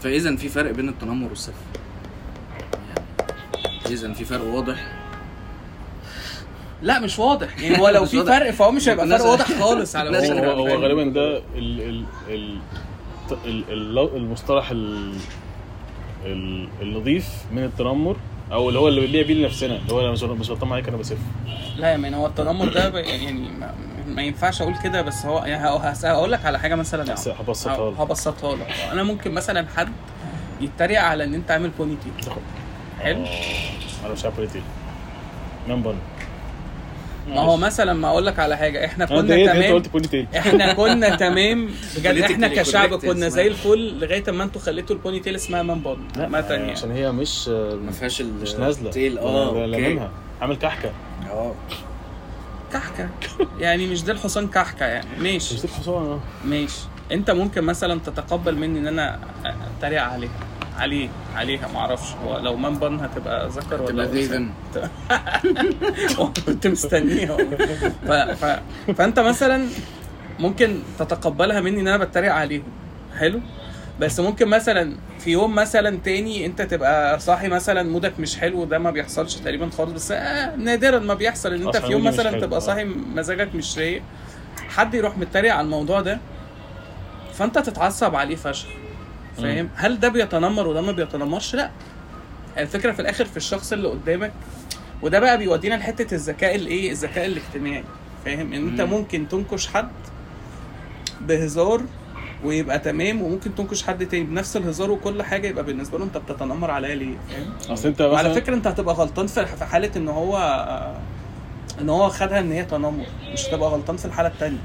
فإذا 0.03 0.37
في 0.37 0.49
فرق 0.49 0.71
بين 0.71 0.89
التنمر 0.89 1.29
والسف. 1.29 1.55
يعني 3.85 3.95
إذا 3.95 4.13
في 4.13 4.25
فرق 4.25 4.45
واضح. 4.45 4.93
لا 6.83 6.99
مش 6.99 7.19
واضح. 7.19 7.59
يعني 7.59 7.79
هو 7.79 7.89
لو 7.89 8.05
في. 8.11 8.25
فرق 8.25 8.51
فهو 8.51 8.71
مش 8.73 8.89
هيبقى 8.89 9.09
فرق 9.09 9.27
واضح 9.27 9.61
خالص 9.61 9.97
على 9.97 10.31
هو, 10.41 10.51
هو؟ 10.51 10.83
غالبا 10.83 11.05
ده 11.21 11.39
ال 11.39 11.81
ال 11.81 12.05
ال 12.29 12.59
المصطلح 14.17 14.71
ال 14.71 15.15
ال 16.25 16.69
النظيف 16.83 17.29
من 17.53 17.65
التنمر 17.65 18.17
أو 18.53 18.69
اللي 18.69 18.81
هو 18.81 18.89
اللي 18.89 19.07
ليه 19.07 19.25
بيه 19.25 19.35
لنفسنا 19.35 19.77
اللي 19.77 19.93
هو 19.93 20.01
أنا 20.01 20.11
مش 20.11 20.23
مش 20.23 20.51
بطمع 20.51 20.73
عليك 20.73 20.89
أنا 20.89 20.97
بسف 20.97 21.19
لا 21.77 21.93
يا 21.93 21.97
مان 21.97 22.15
هو 22.15 22.27
التنمر 22.27 22.69
ده 22.69 22.99
يعني 22.99 23.49
ما, 24.07 24.23
ينفعش 24.23 24.63
أقول 24.63 24.75
كده 24.85 25.03
بس 25.03 25.27
هو 25.27 25.45
يعني 25.45 25.69
هقول 26.05 26.33
لك 26.33 26.47
على 26.47 26.59
حاجة 26.59 26.75
مثلا. 26.75 27.05
يعني 27.05 27.21
هبسطها 27.41 27.91
لك. 27.91 28.01
هبسطها 28.01 28.57
لك. 28.57 28.67
أنا 28.93 29.03
ممكن 29.03 29.33
مثلا 29.35 29.67
حد 29.77 29.93
يتريق 30.61 31.01
على 31.01 31.25
إن 31.25 31.35
أنت 31.35 31.51
عامل 31.51 31.71
بوني 31.71 31.97
تيل 31.97 32.33
حلو. 33.01 33.25
أنا 34.05 34.13
مش 34.13 34.25
عارف 34.25 34.39
ليه 34.39 34.63
man 35.69 35.83
bun 35.83 35.97
ما 37.29 37.41
هو 37.41 37.57
مثلا 37.57 37.93
ما 37.93 38.09
أقول 38.09 38.27
لك 38.27 38.39
على 38.39 38.57
حاجة 38.57 38.85
إحنا 38.85 39.05
انا 39.05 39.21
كنا 39.21 39.35
أنت 39.35 39.49
تمام. 39.51 39.73
قلت 39.75 39.89
ponytail 39.89 40.27
إحنا 40.37 40.73
كنا 40.81 41.17
تمام. 41.17 41.71
بجد 41.97 42.19
إحنا 42.19 42.49
كشعب 42.49 42.95
كنا. 42.95 43.29
زي 43.29 43.47
الفل 43.47 43.99
لغاية 44.01 44.25
ما 44.31 44.45
أنتوا 44.45 44.61
خليتوا 44.61 44.97
ال 44.97 45.21
ponytail 45.21 45.35
اسمها 45.35 45.63
man 45.63 45.81
bun 45.81 46.09
عامه 46.19 46.39
يعني 46.51 46.71
عشان 46.73 46.91
هي 46.93 47.13
مش 47.13 47.49
ما 47.49 47.91
فيهاش 47.93 48.21
ال- 48.21 48.35
مش 48.43 48.55
نازلة. 48.55 48.91
tail 48.91 49.19
آه 49.19 49.67
لاممها 49.67 50.11
عامل 50.41 50.57
كحكة. 50.57 50.91
آه. 51.31 51.55
كحكة. 52.73 53.09
يعني 53.59 53.87
مش 53.87 54.03
ده 54.03 54.13
الحصان 54.13 54.49
كحكة 54.49 54.87
يعني. 54.87 55.07
ماشي. 55.21 55.55
مش 55.55 55.61
دي 55.61 55.67
الحصان 55.69 55.95
آه. 56.07 56.21
ماشي. 56.45 56.81
أنت 57.13 57.31
ممكن 57.31 57.65
مثلا 57.65 58.01
تتقبل 58.01 58.55
مني 58.57 58.79
إن 58.79 58.87
أنا 58.87 59.19
أتريق 59.79 60.03
عليها. 60.03 60.31
عليه 60.79 61.09
عليها 61.37 61.69
معرفش 61.75 62.13
هو 62.25 62.39
لو 62.39 62.57
منبن 62.57 63.01
هتبقى 63.01 63.49
ذكر 63.49 63.83
ولا 63.83 63.91
تبقى 63.93 64.07
ذيفن 64.07 64.51
كنت 66.47 66.67
مستنيها 66.67 67.37
ف... 68.07 68.11
ف... 68.13 68.61
فأنت 68.99 69.19
مثلا 69.21 69.67
ممكن 70.39 70.79
تتقبلها 70.99 71.61
مني 71.61 71.81
إن 71.81 71.89
أنا 71.89 72.05
بتريق 72.05 72.33
عليهم. 72.33 72.63
حلو؟ 73.19 73.41
بس 74.01 74.21
ممكن 74.21 74.49
مثلا 74.49 74.97
في 75.19 75.31
يوم 75.31 75.55
مثلا 75.55 75.99
تاني 76.05 76.47
أنت 76.47 76.63
تبقى 76.63 77.21
صاحي 77.21 77.49
مثلا 77.49 77.83
مودك 77.83 78.21
مش 78.21 78.37
حلو 78.39 78.65
ده 78.65 78.79
ما 78.79 78.91
بيحصلش 78.91 79.35
تقريبا 79.35 79.71
خالص 79.71 79.93
بس 79.93 80.11
آه 80.13 80.57
نادرا 80.57 80.99
ما 80.99 81.15
بيحصل 81.15 81.53
إن 81.53 81.67
أنت 81.67 81.77
في 81.77 81.93
يوم 81.93 82.05
مثلا 82.05 82.41
تبقى. 82.41 82.61
صاحي 82.61 82.85
مزاجك 82.85 83.55
مش 83.55 83.79
رايق 83.79 84.03
حد 84.69 84.95
يروح 84.95 85.19
متريق 85.19 85.55
على 85.55 85.65
الموضوع 85.65 86.01
ده 86.01 86.19
فأنت 87.35 87.59
تتعصب 87.59 88.15
عليه 88.15 88.37
فشخ. 88.37 88.67
فاهم؟ 89.37 89.69
هل 89.77 90.01
ده 90.01 90.09
بيتنمر 90.09 90.69
وده 90.69 90.81
ما 90.81 90.93
بيتنمرش؟ 90.93 91.55
لا. 91.55 91.71
الفكرة 92.59 92.93
في 92.93 93.01
الآخر 93.01 93.25
في 93.25 93.37
الشخص 93.37 93.73
اللي 93.73 93.89
قدامك 93.89 94.33
وده 95.03 95.19
بقى 95.21 95.39
بيودينا 95.39 95.75
لحتة 95.75 96.15
الذكاء 96.15 96.55
الإيه؟ 96.55 96.91
الذكاء 96.93 97.27
الاجتماعي. 97.27 97.85
فاهم؟ 98.25 98.53
إن 98.53 98.69
أنت 98.69 98.81
مم. 98.81 98.91
ممكن 98.91 99.29
تنكش 99.29 99.67
حد 99.67 99.89
بهزار 101.21 101.83
ويبقى 102.45 102.79
تمام 102.79 103.23
وممكن 103.23 103.55
تنكش 103.55 103.83
حد 103.83 104.07
تاني 104.07 104.25
بنفس 104.25 104.57
الهزار 104.57 104.91
وكل 104.91 105.23
حاجة 105.23 105.47
يبقى 105.49 105.65
بالنسبة 105.65 105.99
له 105.99 106.05
أنت 106.05 106.17
بتتنمر 106.19 106.71
عليا 106.71 106.95
ليه؟ 106.95 107.17
فاهم؟ 107.31 107.53
أصل 107.73 107.89
أنت 107.89 108.01
وعلى 108.01 108.35
فكرة 108.35 108.55
أنت 108.55 108.67
هتبقى 108.67 108.95
غلطان 108.95 109.27
في 109.27 109.47
في 109.47 109.65
حالة 109.65 109.91
إن 109.97 110.09
هو 110.09 110.37
إن 111.81 111.89
هو 111.89 112.09
خدها 112.09 112.41
إن 112.41 112.53
هي 112.53 112.65
تنمر 112.65 113.07
مش 113.33 113.47
هتبقى 113.49 113.69
غلطان 113.71 113.97
في 113.97 114.05
الحالة 114.05 114.29
التانية. 114.29 114.59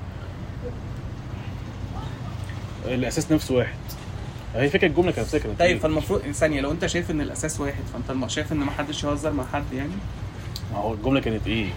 الأساس 2.86 3.32
نفسه 3.32 3.56
واحد. 3.56 3.76
هي 4.56 4.70
فكرة 4.70 4.88
الجمله 4.88 5.12
كانت 5.12 5.28
فكرة 5.28 5.54
طيب 5.60 5.80
فالمفروض 5.80 6.22
ثانية 6.22 6.62
لو 6.62 6.72
انت 6.72 6.86
شايف 6.86 7.12
ان 7.12 7.22
الأساس 7.22 7.60
واحد 7.60 7.84
فانت 8.10 8.32
شايف 8.32 8.52
ان 8.52 8.58
ما 8.58 8.72
حدش 8.72 9.04
يهزر 9.04 9.32
مع 9.32 9.44
حد 9.54 9.74
يعني؟ 9.74 9.92
ما 10.74 10.78
هو 10.78 10.94
الجملة 10.94 11.20
كانت 11.20 11.48
إيه؟ 11.48 11.68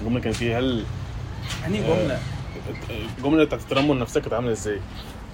الجملة 0.00 0.20
كانت 0.20 0.42
إيه 0.42 0.58
هل 0.58 0.84
يعني 1.62 1.78
آه. 1.80 1.86
جملة 2.02 2.18
الجمله 3.18 3.44
بتاعت 3.44 3.60
التنمر 3.62 3.98
نفسها 3.98 4.20
كانت 4.20 4.34
عاملة 4.34 4.52
إزاي؟ 4.52 4.80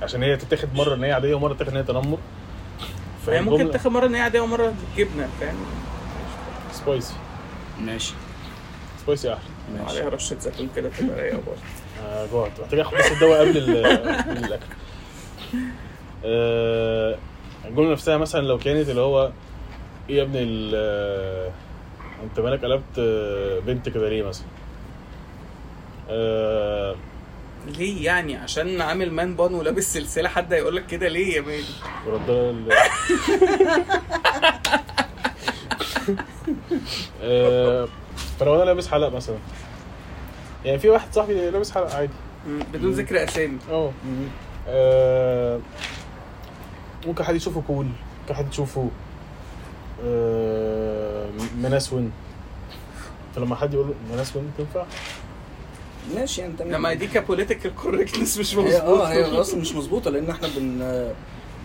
عشان 0.02 0.22
هي 0.22 0.36
تتاخد 0.36 0.68
مرة 0.74 0.94
ان 0.94 1.04
هي 1.04 1.12
عادية 1.12 1.34
ومرة 1.34 1.54
تتاخد 1.54 1.70
ان 1.70 1.76
هي 1.76 1.82
تنمر. 1.82 2.18
هي 3.28 3.40
ممكن 3.42 3.70
تاخد 3.70 3.90
مرة 3.90 4.06
ان 4.06 4.14
هي 4.14 4.20
عادية 4.20 4.40
ومرة 4.40 4.74
جبنه 4.96 5.28
فاهم؟ 5.40 5.56
spicy 6.72 7.14
ماشي. 7.80 8.14
spicy 9.02 9.32
أحلى. 9.34 9.44
ماشي. 9.84 9.98
عليها 9.98 10.08
رشة 10.08 10.36
زيتون 10.40 10.68
كده 10.76 10.90
تبقى 10.98 11.16
رايقه 11.16 11.36
برضه. 11.36 11.58
آه 12.06 12.26
جوعت. 12.26 12.60
محتاج 12.60 12.80
أخد 12.80 12.94
بس 12.98 13.12
الدواء 13.12 13.40
قبل 13.40 13.56
ال- 13.56 13.86
قبل 14.22 14.38
الأكل. 14.44 14.62
آه 15.54 15.58
الجملة 16.24 17.92
نفسها 17.92 18.16
مثلا 18.16 18.40
لو 18.46 18.58
كانت 18.58 18.88
اللي 18.88 19.00
هو 19.00 19.30
إيه 20.10 20.16
يا 20.16 20.22
ابني 20.22 20.42
ال- 20.42 20.72
آه، 20.74 21.50
أنت 22.24 22.40
مالك 22.40 22.64
قلبت 22.64 22.98
آه، 22.98 23.58
بنت 23.58 23.88
كده 23.88 24.08
ليه 24.08 24.22
مثلا؟ 24.22 24.46
آه 26.10 26.94
ليه 27.78 28.04
يعني؟ 28.04 28.36
عشان 28.36 28.80
عامل 28.80 29.10
man 29.12 29.36
bun 29.36 29.54
ولابس 29.54 29.92
سلسلة 29.94 30.28
حد 30.28 30.52
هيقول 30.52 30.76
لك 30.76 30.86
كده 30.86 31.08
ليه 31.08 31.36
يا 31.36 31.40
man؟ 31.40 31.62
ال... 32.28 32.72
آه، 37.22 37.88
فلو 38.40 38.54
أنا 38.56 38.64
لابس 38.64 38.88
حلق 38.88 39.08
مثلا. 39.08 39.36
يعني 40.64 40.78
في 40.78 40.88
واحد 40.88 41.14
صاحبي 41.14 41.50
لابس 41.50 41.70
حلق 41.70 41.94
عادي. 41.94 42.12
بدون 42.72 42.92
ذكر 42.92 43.24
أسامي. 43.24 43.58
آه 43.70 43.90
آه، 44.68 45.60
ممكن 47.06 47.24
حد 47.24 47.34
يشوفه 47.34 47.62
cool 47.66 47.86
ممكن 48.22 48.34
حد 48.34 48.48
يشوفه 48.52 48.90
آه، 50.04 51.28
منسون 51.62 52.12
فلما 53.36 53.56
حد 53.56 53.74
يقول 53.74 53.86
له 53.88 53.94
منسون 54.12 54.52
تنفع؟ 54.58 54.84
ماشي 56.14 56.40
يعني 56.40 56.52
تمام 56.58 56.72
لما 56.72 56.94
دي 56.94 57.06
ك 57.06 57.13
political 57.13 57.74
correctness 57.74 58.38
مش 58.38 58.56
هي 58.56 58.62
مظبوط 58.64 59.00
آه 59.00 59.06
هي 59.12 59.24
أصلا 59.24 59.60
مش 59.60 59.74
مظبوطة 59.74 60.10
لأن 60.10 60.30
إحنا 60.30 60.48
بن 60.56 61.12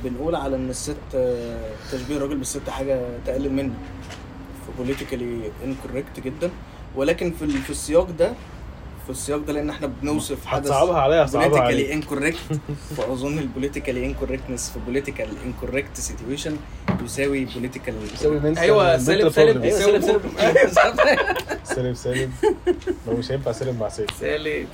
بنقول 0.04 0.36
على 0.36 0.56
إن 0.56 0.70
الست 0.70 0.96
آه، 1.16 1.72
تشبيه 1.92 2.18
الراجل 2.18 2.38
بالست 2.38 2.70
حاجة 2.70 3.02
تقلل 3.26 3.54
منه. 3.54 3.74
ف 4.68 4.75
politically 4.75 5.52
incorrect 5.64 6.20
جدا. 6.20 6.50
ولكن 6.96 7.32
في 7.32 7.48
في 7.48 7.70
السياق 7.70 8.08
ده 8.20 8.34
في 9.10 9.16
السياق 9.16 9.40
ده 9.40 9.54
لأن 9.54 9.70
إحنا 9.70 9.88
بنوصف 9.88 10.46
حدث 10.46 10.66
هتصعبها 10.68 11.02
عليا 11.02 11.26
هصعبها 11.26 11.48
politically 11.48 11.94
incorrect 11.94 12.38
فأظن 12.98 13.40
ال 13.40 13.45
politically 13.45 14.06
incorrectness 14.06 14.70
في 14.70 14.80
political 14.86 15.28
incorrect 15.46 15.98
situation 15.98 16.58
يساوي 17.04 17.46
political 17.46 17.94
يساوي 18.14 18.40
mental 18.40 18.58
سالب- 19.00 19.30
سالب. 19.30 19.64
أيوه 20.40 20.70
سالب 20.70 20.96
سالب 20.96 21.38
سالب 21.64 21.94
سالب 21.96 22.32
لو 23.08 23.14
مش 23.18 23.32
هينفع 23.32 23.52
سالب 23.52 23.80
مع 23.80 23.90
سالب 23.90 24.10
سالب 24.20 24.68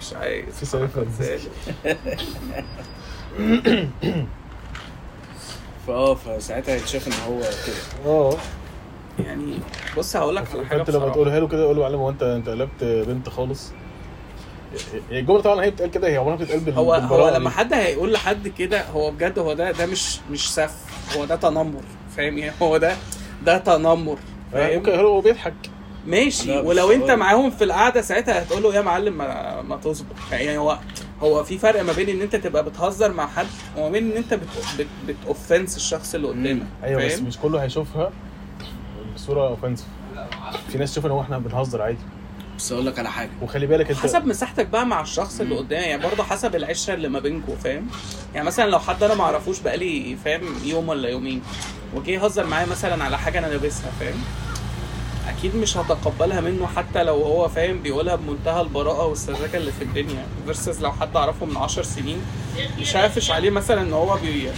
مش 0.00 0.12
عايز. 0.14 0.54
في 0.60 0.66
سالب 0.66 1.08
سالب 1.18 1.40
فأه 5.86 6.14
فساعتها 6.14 6.74
هيتشاف 6.74 7.06
إن 7.08 7.12
هو 7.28 7.40
كده. 7.40 8.10
أه. 8.12 8.36
يعني 9.26 9.54
بص 9.96 10.16
هقول 10.16 10.36
لك 10.36 10.44
على 10.54 10.66
حاجة 10.66 10.78
فانت 10.82 10.90
لما. 10.90 11.08
تقولها 11.08 11.40
له 11.40 11.48
كده 11.48 11.64
قول 11.64 11.76
له 11.76 11.82
يا 11.82 11.88
معلم 11.88 12.00
هو 12.00 12.10
انت 12.10 12.22
انت 12.22 12.48
قلبت 12.48 12.84
بنت 12.84 13.28
خالص 13.28 13.72
هي 15.10 15.20
الجملة 15.20 15.40
طبعا 15.40 15.64
هي 15.64 15.70
بتتقال 15.70 15.90
كده 15.90 16.08
هي 16.08 16.16
عمرها 16.16 16.36
ما 16.36 16.42
بتتقال 16.42 16.60
بال- 16.60 16.74
هو 16.74 16.94
هو 16.94 17.28
لما. 17.28 17.50
حد 17.50 17.72
هيقول 17.72 18.12
لحد 18.12 18.48
كده 18.48 18.84
هو 18.88 19.10
بجد 19.10 19.38
هو 19.38 19.52
ده 19.52 19.70
ده 19.70 19.86
مش 19.86 20.18
مش 20.30 20.54
سف 20.54 20.74
هو 21.16 21.24
ده 21.24 21.36
تنمر 21.36 21.82
فاهم 22.16 22.38
يعني 22.38 22.52
هو 22.62 22.76
ده 22.76 22.96
ده 23.44 23.58
تنمر 23.58 24.12
آه، 24.12 24.52
فاهم 24.52 24.76
ممكن 24.78 24.92
هو 24.98 25.20
بيضحك 25.20 25.54
ماشي 26.06 26.58
ولو 26.58 26.90
انت 26.92 27.10
معاهم 27.10 27.50
في 27.50 27.64
القعدة 27.64 28.00
ساعتها 28.02 28.42
هتقول 28.42 28.62
له 28.62 28.74
يا 28.74 28.80
معلم 28.80 29.18
ما, 29.18 29.62
ما 29.62 29.76
تصبر 29.76 30.14
يعني 30.32 30.58
هو 30.58 30.78
هو 31.22 31.44
في 31.44 31.58
فرق 31.58 31.82
ما 31.82 31.92
بين 31.92 32.08
إن 32.08 32.20
انت 32.22 32.36
تبقى 32.36 32.64
بتهزر 32.64 33.12
مع 33.12 33.26
حد 33.26 33.46
وما 33.76 33.88
بين 33.90 34.10
إن 34.10 34.16
انت 34.16 34.34
بت 34.34 34.48
بت 34.78 34.86
بتوفنس 35.08 35.76
الشخص 35.76 36.14
اللي 36.14 36.28
قدامك 36.28 36.66
أيوه 36.84 37.06
بس؟ 37.06 37.18
مش 37.20 37.38
كله 37.38 37.62
هيشوفها 37.62 38.10
بصورة 39.30 39.48
اوفنسيف 39.48 39.86
في 40.68 40.78
ناس 40.78 40.92
تشوف 40.92 41.06
إن 41.06 41.10
هو 41.10 41.20
إحنا 41.20 41.38
بنهزر 41.38 41.82
عادي. 41.82 41.98
بس 42.58 42.72
أقول 42.72 42.86
لك 42.86 42.98
على 42.98 43.10
حاجة. 43.10 43.30
وخلي 43.42 43.66
بالك 43.66 43.90
أنت 43.90 43.98
حسب 43.98 44.26
مساحتك 44.26 44.66
بقى 44.66 44.86
مع 44.86 45.00
الشخص 45.00 45.40
اللي 45.40 45.56
قدامي 45.56 45.84
يعني 45.84 46.02
برضه 46.02 46.22
حسب 46.22 46.56
العشرة 46.56 46.94
اللي 46.94 47.08
ما 47.08 47.18
بينكم 47.18 47.56
فاهم؟ 47.56 47.86
يعني 48.34 48.46
مثلا 48.46 48.70
لو 48.70 48.78
حد 48.78 49.02
أنا 49.02 49.14
ما 49.14 49.24
أعرفوش 49.24 49.60
بقالي 49.60 50.16
فاهم؟ 50.24 50.42
يوم 50.64 50.88
ولا 50.88 51.08
يومين. 51.08 51.42
وجه 51.94 52.10
يهزر 52.10 52.46
معايا 52.46 52.66
مثلا 52.66 53.04
على 53.04 53.18
حاجة 53.18 53.38
أنا 53.38 53.46
لابسها 53.46 53.90
فاهم؟ 54.00 54.18
أكيد 55.28 55.56
مش 55.56 55.76
هتقبلها 55.76 56.40
منه 56.40 56.66
حتى 56.66 57.02
لو 57.04 57.14
هو 57.22 57.48
فاهم؟ 57.48 57.82
بيقولها 57.82 58.16
بمنتهى 58.16 58.60
البراءة 58.60 59.06
والسذاجة 59.06 59.56
اللي 59.56 59.72
في 59.72 59.84
الدنيا. 59.84 60.26
versus 60.44 60.82
لو 60.82 60.92
حد 60.92 61.16
أعرفه 61.16 61.46
من 61.46 61.56
10 61.56 61.82
سنين 61.82 62.18
مش 62.80 62.96
هقفش 62.96 63.30
عليه 63.30 63.50
مثلا 63.50 63.82
إن 63.82 63.92
هو 63.92 64.16
بي 64.16 64.48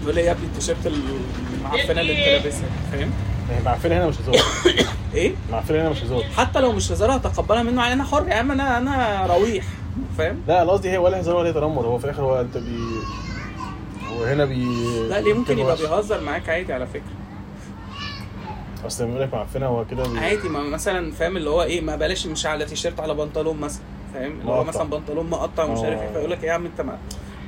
بيقول 0.00 0.14
لي 0.14 0.20
يا 0.20 0.32
ابني 0.32 0.46
التيشيرت 0.46 0.86
المعفنة 0.86 2.00
اللي 2.00 2.12
أنت 2.36 2.44
لابسها 2.44 2.68
فاهم؟ 2.92 3.10
يعني 3.54 3.64
معفنه 3.64 3.96
هنا 3.98 4.06
مش 4.06 4.20
هزار. 4.20 4.36
إيه؟ 5.14 5.34
معفنه 5.52 5.80
هنا 5.82 5.90
مش 5.90 6.02
هزار. 6.04 6.22
حتى 6.22 6.60
لو 6.60 6.72
مش 6.72 6.92
هزار 6.92 7.16
هتقبلها 7.16 7.62
منه 7.62 7.82
يعني 7.82 7.92
أنا 7.94 8.04
حر 8.04 8.28
يا 8.28 8.34
عم 8.34 8.50
أنا 8.50 8.78
أنا 8.78 9.26
رويح 9.26 9.64
فاهم؟ 10.18 10.40
لا 10.48 10.62
أنا 10.62 10.70
قصدي 10.70 10.90
هي 10.90 10.98
ولا 10.98 11.20
هزار 11.20 11.36
ولا 11.36 11.52
تنمر. 11.52 11.86
هو 11.86 11.98
في 11.98 12.04
الآخر 12.04 12.22
هو 12.22 12.40
أنت 12.40 12.56
بي 12.58 12.78
هو 14.12 14.24
هنا 14.24 14.44
بي 14.44 14.64
لا 15.08 15.20
ليه 15.20 15.34
ممكن 15.34 15.58
يبقى. 15.58 15.76
بيهزر. 15.76 16.20
معاك 16.20 16.48
عادي 16.48 16.72
على 16.72 16.86
فكرة. 16.86 17.02
أصل 18.86 19.04
لما 19.04 19.12
يقول 19.12 19.24
لك 19.28 19.34
معفنه 19.34 19.66
هو 19.66 19.84
كده 19.84 20.02
بي... 20.02 20.18
عادي 20.18 20.48
ما 20.48 20.62
مثلا 20.62 21.12
فاهم؟ 21.12 21.36
اللي 21.36 21.50
هو 21.50 21.62
إيه 21.62 21.80
ما 21.80 21.96
بلاش 21.96 22.26
مش 22.26 22.46
على 22.46 22.64
تيشيرت 22.64 23.00
على 23.00 23.14
بنطلون 23.14 23.56
مثلا 23.60 23.82
فاهم؟ 24.14 24.40
اللي 24.40 24.52
هو. 24.52 24.64
مثلا 24.64 24.84
بنطلون 24.84 25.30
مقطع 25.30 25.64
ومش 25.64 25.78
عارف 25.78 26.00
إيه 26.00 26.08
آه. 26.08 26.12
فيقول 26.12 26.30
لك 26.30 26.42
إيه 26.44 26.48
يا 26.48 26.54
عم 26.54 26.66
أنت 26.66 26.80
ما 26.80 26.98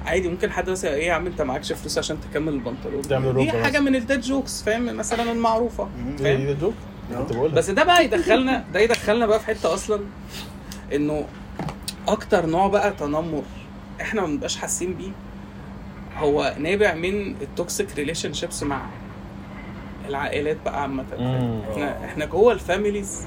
عادي 0.07 0.29
ممكن 0.29 0.51
حد 0.53 0.71
مثلا 0.71 0.95
إيه 0.95 1.07
يا 1.07 1.13
عم 1.13 1.27
أنت 1.27 1.43
معكش 1.43 1.73
فلوس 1.73 1.99
عشان 1.99 2.19
تكمل 2.21 2.53
البنطلون. 2.53 3.03
دي 3.37 3.51
حاجة 3.51 3.69
مثلا. 3.69 3.81
من 3.81 3.97
ال 3.97 4.03
dad 4.03 4.21
jokes 4.21 4.63
فاهم؟ 4.63 4.97
مثلا 4.97 5.33
المعروفة 5.33 5.89
فاهم؟ 6.19 6.57
بقولها. 7.11 7.55
بس 7.55 7.71
ده 7.71 7.85
بقى 7.85 8.05
يدخلنا 8.05 8.65
ده 8.75 8.81
يدخلنا 8.81 9.27
بقى 9.27 9.41
في 9.41 9.47
حتة 9.47 9.75
أصلا 9.75 10.01
إنه 10.95 11.25
أكتر 12.09 12.47
نوع 12.47 12.67
بقى 12.69 12.91
تنمر 12.91 13.43
إحنا 14.01 14.21
ما 14.21 14.27
بنبقاش 14.27 14.57
حاسين 14.57 14.95
بيه 14.95 15.11
هو 16.19 16.55
نابع 16.59 16.95
من 16.95 17.31
ال 17.43 17.97
toxic 17.97 18.33
relationships 18.33 18.63
مع 18.63 18.87
العائلات 20.09 20.57
بقى 20.65 20.83
عامة. 20.83 21.05
إحنا 21.73 22.05
إحنا 22.05 22.25
جوه 22.25 22.53
ال 22.53 22.61
families 22.61 23.27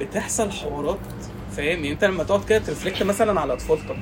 بتحصل 0.00 0.50
حوارات 0.50 0.98
فاهم؟ 1.56 1.66
يعني 1.78 1.92
أنت 1.92 2.04
لما 2.04 2.24
تقعد 2.24 2.44
كده 2.44 2.58
ت 2.58 2.63
reflect 2.63 3.02
مثلا 3.02 3.40
على 3.40 3.56
طفولتك 3.56 3.96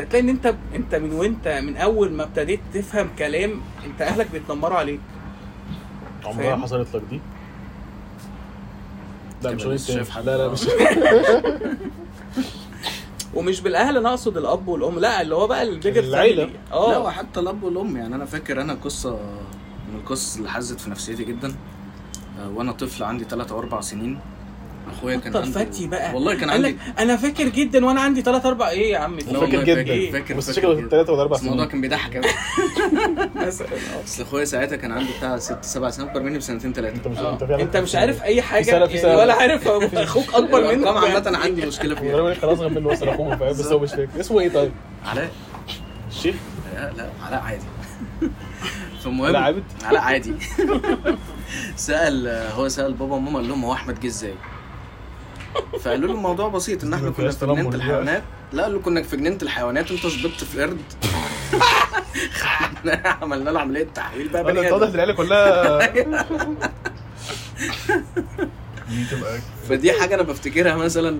هتلاقي 0.00 0.20
ان 0.24 0.28
انت 0.28 0.54
انت 0.74 0.94
من 0.94 1.12
وانت 1.12 1.48
من 1.48 1.76
اول 1.76 2.12
ما 2.12 2.22
ابتديت 2.22 2.60
تفهم 2.74 3.08
كلام 3.18 3.60
انت 3.86 4.02
اهلك 4.02 4.30
بيتنمروا 4.32 4.78
عليك 4.78 5.00
عمرها؟ 6.24 6.56
حصلت 6.56 6.94
لك 6.96 7.02
دي 7.10 7.20
لا 9.42 9.52
مش 9.52 9.66
لسه 9.66 9.94
شايف. 9.94 10.10
حد 10.10 10.24
لا 10.26 10.36
لا. 10.38 10.48
مش 10.48 10.66
ومش 13.34 13.60
بالاهل 13.60 13.96
أنا 13.96 14.08
اقصد 14.08 14.36
الاب 14.36 14.68
والام 14.68 14.98
لا 14.98 15.22
اللي 15.22 15.34
هو 15.34 15.46
بقى 15.46 15.62
ال 15.62 15.68
bigger 15.68 16.04
العيلة. 16.04 16.42
family 16.44 16.58
لا 16.70 16.76
آه 16.76 17.00
وحتى 17.00 17.40
الاب 17.40 17.62
والام 17.62 17.96
يعني 17.96 18.14
أنا 18.14 18.24
فاكر 18.24 18.60
أنا 18.60 18.74
قصة 18.74 19.10
من 19.92 19.98
القصص 20.00 20.36
اللي 20.36 20.50
حزت 20.50 20.80
في 20.80 20.90
نفسيتي 20.90 21.24
جدا 21.24 21.54
آه، 22.40 22.48
وأنا 22.50 22.72
طفل 22.72 23.04
عندي 23.04 23.24
3 23.24 23.54
أو 23.54 23.58
4 23.58 23.80
سنين 23.80 24.18
أخويا 24.92 25.16
كان 25.16 25.36
عنده 25.36 25.50
فتي 25.64 25.86
بقى. 25.86 26.14
والله 26.14 26.34
كان 26.34 26.50
عندي 26.50 26.76
أنا 26.98 27.16
فاكر 27.16 27.48
جدا 27.48 27.86
وأنا 27.86 28.00
عندي 28.00 28.22
3 28.22 28.48
4 28.48 28.70
إيه 28.70 28.92
يا 28.92 28.98
عم 28.98 29.18
لا 29.18 29.40
فاكر 29.40 29.64
جدا. 29.64 29.80
إيه؟ 29.92 30.12
فاكر 30.12 30.34
بس 30.34 30.46
فاكر 30.46 30.56
شكله 30.60 30.74
جدا. 30.74 30.88
ثلاثة 30.88 31.12
ولا 31.12 31.22
أربع 31.22 31.36
بس 31.36 31.42
الموضوع 31.42 31.58
سنين. 31.64 31.70
كان 31.72 31.80
بيضحك 31.80 32.16
قوي. 32.16 32.24
اصل 34.04 34.22
أخويا 34.22 34.44
ساعتها 34.44 34.76
كان 34.76 34.92
عنده 34.92 35.10
بتاع 35.18 35.38
ست 35.38 35.58
سبع 35.64 35.90
سنين 35.90 36.08
أكبر 36.08 36.22
مني 36.22 36.38
بسنتين 36.38 36.72
ثلاثة 36.72 36.96
أنت 36.96 37.08
مش 37.08 37.18
آه. 37.18 37.32
أنت 37.32 37.42
أنت 37.42 37.76
مش 37.76 37.94
عارف 37.94 38.22
أي 38.22 38.42
حاجة؟ 38.42 38.64
في 38.64 38.70
سنة- 38.86 38.90
في 38.90 38.98
سنة. 38.98 39.16
ولا 39.16 39.34
عارف. 39.34 39.68
أخوك 39.94 40.34
أكبر 40.34 40.60
منك. 40.62 40.72
الأرقام 40.72 41.04
عامة 41.12 41.38
عندي 41.38 41.66
مشكلة 41.66 41.94
فيها 41.94 42.34
خلاص 42.42 42.58
غير 42.58 42.68
منه 42.70 42.88
وصل 42.88 43.08
اخوه 43.08 43.36
فاهم؟ 43.36 43.48
بس 43.50 43.66
هو 43.66 43.78
مش 43.78 43.90
فاكر. 43.90 44.20
اسمه 44.20 44.40
إيه 44.40 44.48
طيب؟ 44.48 44.72
علاء. 45.06 45.30
الشيخ 46.10 46.34
لا 46.74 46.92
لا 46.96 47.08
علاء 47.26 47.40
عادي. 47.40 47.64
فالمهم 49.04 49.36
عابد؟ 49.36 49.62
علاء 49.84 50.02
عادي. 50.02 50.32
سال 51.76 52.28
هو 52.56 52.68
سأل 52.68 52.92
بابا 52.94 53.14
وماما 53.14 53.38
قال 53.38 53.48
لهم 53.48 53.64
هو 53.64 53.72
أحمد 53.72 54.00
جه 54.00 54.06
إزاي؟ 54.06 54.34
فقالوا 55.80 56.08
له 56.08 56.14
الموضوع 56.14 56.48
بسيط 56.48 56.84
إن 56.84 56.94
إحنا 56.94 57.10
كنا 57.10 57.30
في 57.30 57.46
جنينة. 57.46 57.74
الحيوانات 57.74 58.22
لا 58.52 58.62
قالوا 58.62 58.80
كنا 58.80 59.02
في 59.02 59.16
جنينة 59.16 59.38
الحيوانات 59.42 59.90
انت 59.90 60.06
شبطت 60.06 60.44
في 60.44 60.62
قرد 60.62 60.78
عملنا 63.22 63.50
له 63.50 63.60
عملية 63.60 63.86
تحويل 63.94 64.28
بقى 64.28 64.44
بني 64.44 64.74
آدم. 64.74 64.82
العيله 64.94 65.12
كلها 65.12 65.78
فدي 69.68 69.92
حاجة 69.92 70.14
أنا 70.14 70.22
بفتكرها 70.22 70.76
مثلا 70.76 71.18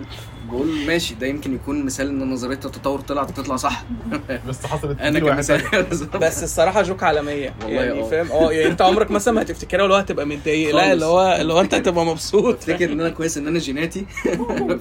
بقول 0.51 0.87
ماشي 0.87 1.15
ده 1.15 1.27
يمكن 1.27 1.55
يكون 1.55 1.85
مثال 1.85 2.09
إن 2.09 2.31
نظرية 2.33 2.55
التطور 2.55 3.01
طلعت 3.01 3.31
تطلع 3.31 3.57
صح. 3.57 3.85
بس 4.49 4.67
حصلت 4.67 5.01
أنا 5.01 5.19
كمثال. 5.21 5.63
بس 6.23 6.43
الصراحة 6.43 6.83
جوك 6.83 7.03
عالمية. 7.03 7.55
والله 7.65 7.83
يعني 7.83 8.01
آه. 8.01 8.11
فاهم؟ 8.11 8.33
آه 8.33 8.53
يعني 8.53 8.67
أنت 8.73 8.83
عمرك 8.83 9.11
مثلا 9.11 9.35
ما 9.35 9.43
هتفتكرها 9.43 9.83
اللي 9.85 9.95
هو 9.95 9.99
هتبقى 9.99 10.27
متضايق. 10.27 10.75
لا. 10.77 10.93
اللي 10.93 11.05
هو 11.05 11.37
اللي 11.41 11.53
هو 11.53 11.61
أنت 11.61 11.75
هتبقى 11.75 12.05
مبسوط. 12.07 12.55
أفتكر 12.55 12.93
إن 12.93 13.01
أنا 13.01 13.11
كويس 13.17 13.39
إن 13.39 13.47
أنا 13.47 13.59
جيناتي. 13.59 14.07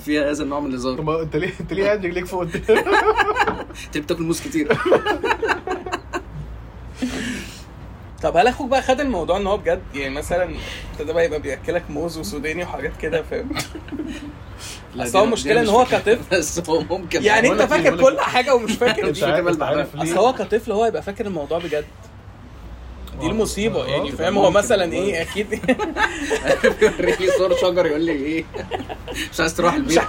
فيها 0.05 0.31
هذا 0.31 0.43
النوع 0.43 0.59
من 0.59 0.69
الهزار. 0.69 0.97
طب 0.97 1.09
أنت 1.09 1.35
ليه 1.35 1.51
أنت 1.59 1.73
ليه 1.73 1.83
قاعد 1.85 2.05
رجليك 2.05 2.25
فوق؟ 2.25 2.41
انت 2.41 3.97
بتاكل 3.97 4.23
موز 4.23 4.41
كتير. 4.41 4.77
طب 8.23 8.37
هل 8.37 8.47
أخوك 8.47 8.69
بقى 8.69 8.81
خد 8.81 8.99
الموضوع 8.99 9.37
إن 9.37 9.47
هو 9.47 9.57
بجد؟ 9.57 9.81
يعني 9.95 10.15
مثلا 10.15 10.55
ابتدى 10.93 11.13
بقى 11.13 11.25
يبقى 11.25 11.39
بياكلك 11.41 11.83
موز 11.89 12.17
وسوداني 12.17 12.63
وحاجات 12.63 12.97
كده 13.01 13.23
فاهم؟ 13.23 13.49
لا، 14.95 15.03
أصل 15.03 15.17
هو 15.17 15.23
دي- 15.23 15.27
المشكلة 15.27 15.53
دي 15.53 15.59
إن 15.59 15.63
مش 15.63 15.69
هو. 15.69 15.85
كطفل. 15.85 16.19
بس 16.37 16.69
هو 16.69 16.79
ممكن 16.81 17.23
يعني 17.23 17.51
أنت 17.51 17.61
فاكر 17.61 18.01
كل 18.01 18.19
حاجة 18.19 18.55
ومش 18.55 18.71
فاكر 18.71 19.05
عارف 19.25 19.57
بعدها. 19.57 19.87
أصل 19.97 20.17
هو 20.17 20.33
كطفل 20.33 20.71
هو 20.71 20.85
يبقى 20.85 21.01
فاكر 21.01 21.25
الموضوع 21.25 21.57
بجد 21.59 21.85
دي. 23.19 23.25
المصيبة 23.27 23.83
آه، 23.83 23.87
يعني 23.87 24.11
فاهم 24.11 24.37
هو 24.37 24.51
مثلا. 24.51 24.93
إيه 24.93 25.21
أكيد 25.21 25.47
بيوريني 26.79 27.27
صور 27.37 27.55
شجر 27.57 27.85
يقول 27.85 28.01
لي 28.01 28.11
إيه 28.11 28.45
مش 29.33 29.39
عايز 29.39 29.55
تروح 29.55 29.73
البيت 29.73 30.01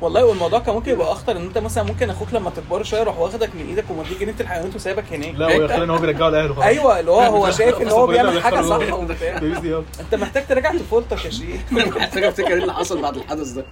والله 0.00 0.24
والموضوع 0.24 0.58
كان 0.58 0.74
ممكن 0.74 0.92
يبقى 0.92 1.12
أخطر 1.12 1.36
إن 1.36 1.42
أنت 1.46 1.58
مثلا 1.58 1.84
ممكن 1.84 2.10
أخوك 2.10 2.28
لما 2.34 2.50
تكبر 2.50 2.82
شوية 2.82 3.00
يروح 3.00 3.18
واخدك 3.18 3.54
من 3.54 3.66
إيدك 3.68 3.84
وموديك 3.90 4.18
جنينه 4.20 4.40
الحيوانات 4.40 4.74
وسايبك 4.74 5.12
هناك 5.12 5.34
لا 5.34 5.46
هو 5.56 5.62
يخلي 5.62 5.84
ان 5.84 5.90
هو 5.90 5.98
بيرجعه 5.98 6.28
لأهله 6.28 6.54
خلاص 6.54 6.64
أيوه 6.64 7.00
اللي 7.00 7.10
هو 7.10 7.20
هو 7.36 7.50
شايف 7.50 7.80
إن 7.82 7.88
هو 7.88 8.06
بيعمل 8.12 8.42
حاجة 8.42 8.62
صح. 8.62 8.92
وبتاع. 8.92 9.38
أنت 10.00 10.14
محتاج 10.14 10.46
تراجع 10.46 10.72
طفولتك 10.72 11.24
يا 11.24 11.30
شيخ 11.30 11.60
محتاج 11.72 12.24
أفتكر 12.24 12.46
إيه 12.48 12.54
اللي 12.54 12.74
حصل 12.74 13.02
بعد 13.02 13.16
الحدث 13.16 13.48
ده 13.50 13.64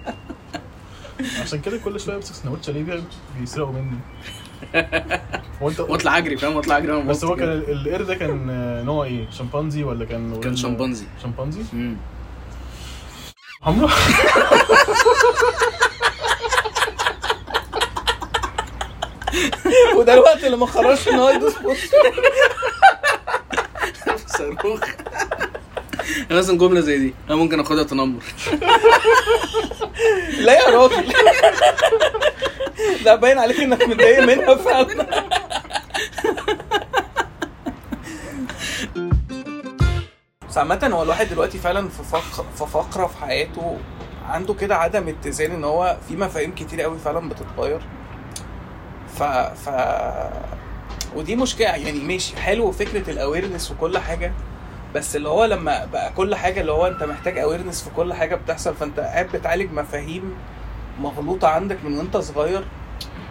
عشان 1.43 1.61
كده 1.61 1.79
كل 1.79 2.01
شوية 2.01 2.15
بمسك 2.17 2.35
سندوتش 2.35 2.71
ليه 2.71 2.83
بي- 2.83 3.03
بيسرقوا 3.41 3.73
مني 3.73 3.99
وانت 5.61 5.81
واطلع 5.81 6.19
أجري 6.19 6.37
فاهم 6.37 6.57
واطلع 6.57 6.79
أجري 6.79 7.03
بس 7.03 7.25
هو 7.25 7.37
كان 7.37 7.49
القرد 7.49 8.07
ده 8.07 8.15
كان 8.15 8.47
نوع 8.85 9.05
إيه؟ 9.05 9.31
شمبانزي 9.31 9.85
ولا 9.85 10.05
كان 10.05 10.41
كان 10.41 10.57
شمبانزي. 10.57 11.05
شمبانزي؟ 11.23 11.61
حمرا 13.63 13.91
وده 19.97 20.15
الوقت 20.15 20.45
اللي 20.45 20.57
ما 20.57 20.67
خرجش 20.67 21.09
ان 21.09 21.15
هو 21.15 21.29
يدوس 21.29 21.59
بوست 21.59 21.95
صاروخ. 24.27 24.81
أنا 26.31 26.39
مثلا 26.39 26.59
جملة 26.59 26.81
زي 26.81 26.99
دي 26.99 27.15
أنا 27.29 27.37
ممكن 27.37 27.61
أخدها 27.61 27.85
تنمر. 27.85 28.23
لا 30.39 30.53
يا 30.53 30.79
راجل. 30.79 31.13
لا 33.05 33.15
باين 33.15 33.39
عليك 33.39 33.61
إنك 33.61 33.83
متضايق 33.83 34.21
منها 34.21 34.55
فعلا. 34.55 35.07
بس 40.49 40.59
عامة 40.59 40.91
هو 40.93 41.03
الواحد 41.03 41.29
دلوقتي 41.29 41.59
فعلا 41.59 41.89
في 41.89 42.03
فقر 42.03 42.45
في 42.59 42.67
فقرة 42.67 43.07
في 43.07 43.17
حياته 43.19 43.79
عنده 44.31 44.55
كده 44.55 44.77
عدم 44.77 45.09
اتزان 45.09 45.51
إن 45.51 45.65
هو 45.65 45.97
في 46.09 46.17
مفاهيم 46.17 46.55
كتير 46.55 46.83
قوي 46.83 46.99
فعلا 46.99 47.29
بتتغير. 47.29 47.81
ف 49.19 49.23
ف 49.23 49.71
ودي 51.17 51.37
مشكلة 51.37 51.67
يعني 51.67 52.01
ماشي 52.01 52.37
حلو 52.37 52.71
فكرة 52.73 53.11
ال 53.11 53.17
awareness 53.17 53.71
وكل 53.71 53.99
حاجة 53.99 54.33
بس 54.95 55.17
اللي 55.17 55.29
هو 55.29 55.45
لما 55.45 55.85
بقى 55.85 56.13
كل 56.13 56.35
حاجة 56.35 56.61
اللي 56.61 56.73
هو 56.73 56.87
أنت 56.87 57.03
محتاج 57.03 57.39
awareness 57.39 57.83
في 57.83 57.91
كل 57.91 58.13
حاجة 58.15 58.35
بتحصل 58.35 58.75
فأنت 58.75 59.01
قاعد 59.01 59.27
بتعالج 59.35 59.73
مفاهيم 59.73 60.35
مغلوطة 61.01 61.49
عندك 61.49 61.79
من 61.85 61.99
وأنت 61.99 62.17
صغير 62.17 62.65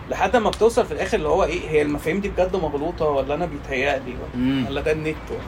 لحد 0.10 0.36
ما 0.36 0.50
بتوصل 0.50 0.86
في 0.86 0.92
الآخر 0.92 1.18
اللي 1.18 1.30
هو 1.30 1.44
إيه 1.44 1.70
هي 1.70 1.82
المفاهيم 1.82 2.20
دي 2.20 2.30
بجد 2.30 2.56
مغلوطة 2.56 3.06
ولا 3.06 3.36
أنا 3.36 3.46
بيتهيألي. 3.46 4.14
ولا 4.70 4.82
ده 4.82 4.92
النت؟ 4.92 5.16
ولا 5.32 5.40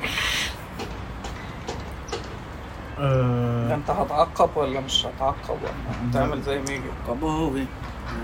آه، 3.02 3.76
أنت 3.76 3.90
هتعقب 3.90 4.50
ولا 4.58 4.80
مش 4.80 5.06
هتعقب؟ 5.06 5.58
ولا 5.64 5.72
هتعمل 6.12 6.42
زي 6.42 6.60
ما 6.60 6.72
يجي. 6.72 6.82
قباوي 7.08 7.66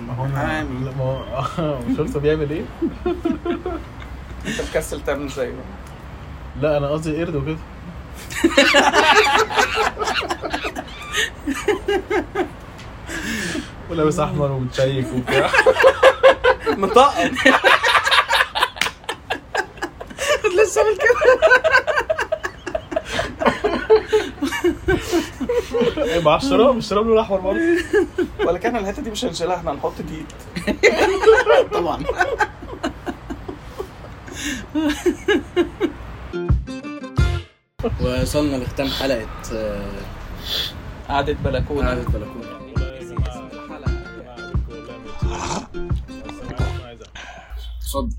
ما 0.07 0.13
هو 0.13 0.25
لا، 0.25 0.63
ما 0.97 1.03
هو 1.59 1.80
شفت 1.97 2.17
بيعمل 2.17 2.49
إيه؟ 2.49 2.65
أنت 4.47 4.61
مكسل 4.69 5.01
تعمل 5.03 5.28
زيه 5.30 5.53
لا 6.61 6.78
أنا 6.78 6.88
قصدي 6.89 7.23
قرد 7.23 7.36
وكده. 7.36 7.57
ولابس 13.89 14.19
أحمر 14.19 14.51
ومتشيك 14.51 15.05
وبتاع. 15.15 15.49
مطقم 16.67 17.32
لسه 20.57 20.82
عامل 20.82 20.97
كده 20.97 21.38
إيه، 25.97 26.07
مع 26.20 26.36
الشراب 26.36 26.78
الشراب 26.78 27.07
لونه 27.07 27.22
أحمر 27.22 27.39
برضه. 27.39 27.59
ولا 28.47 28.57
كان 28.57 28.76
الحتة 28.76 29.01
دي 29.01 29.11
مش 29.11 29.26
هنشيلها 29.26 29.55
إحنا 29.55 29.72
هنحط 29.72 29.93
دي 30.01 30.26
طبعا. 31.74 32.03
وصلنا 38.01 38.57
لختام 38.63 38.88
حلقة 38.88 39.28
آه، 39.53 39.91
قعدة 41.09 41.34
بلكونة. 41.34 41.88
قعدة 41.88 42.01
بلكونة. 42.03 42.47
اتفضل. 47.82 48.18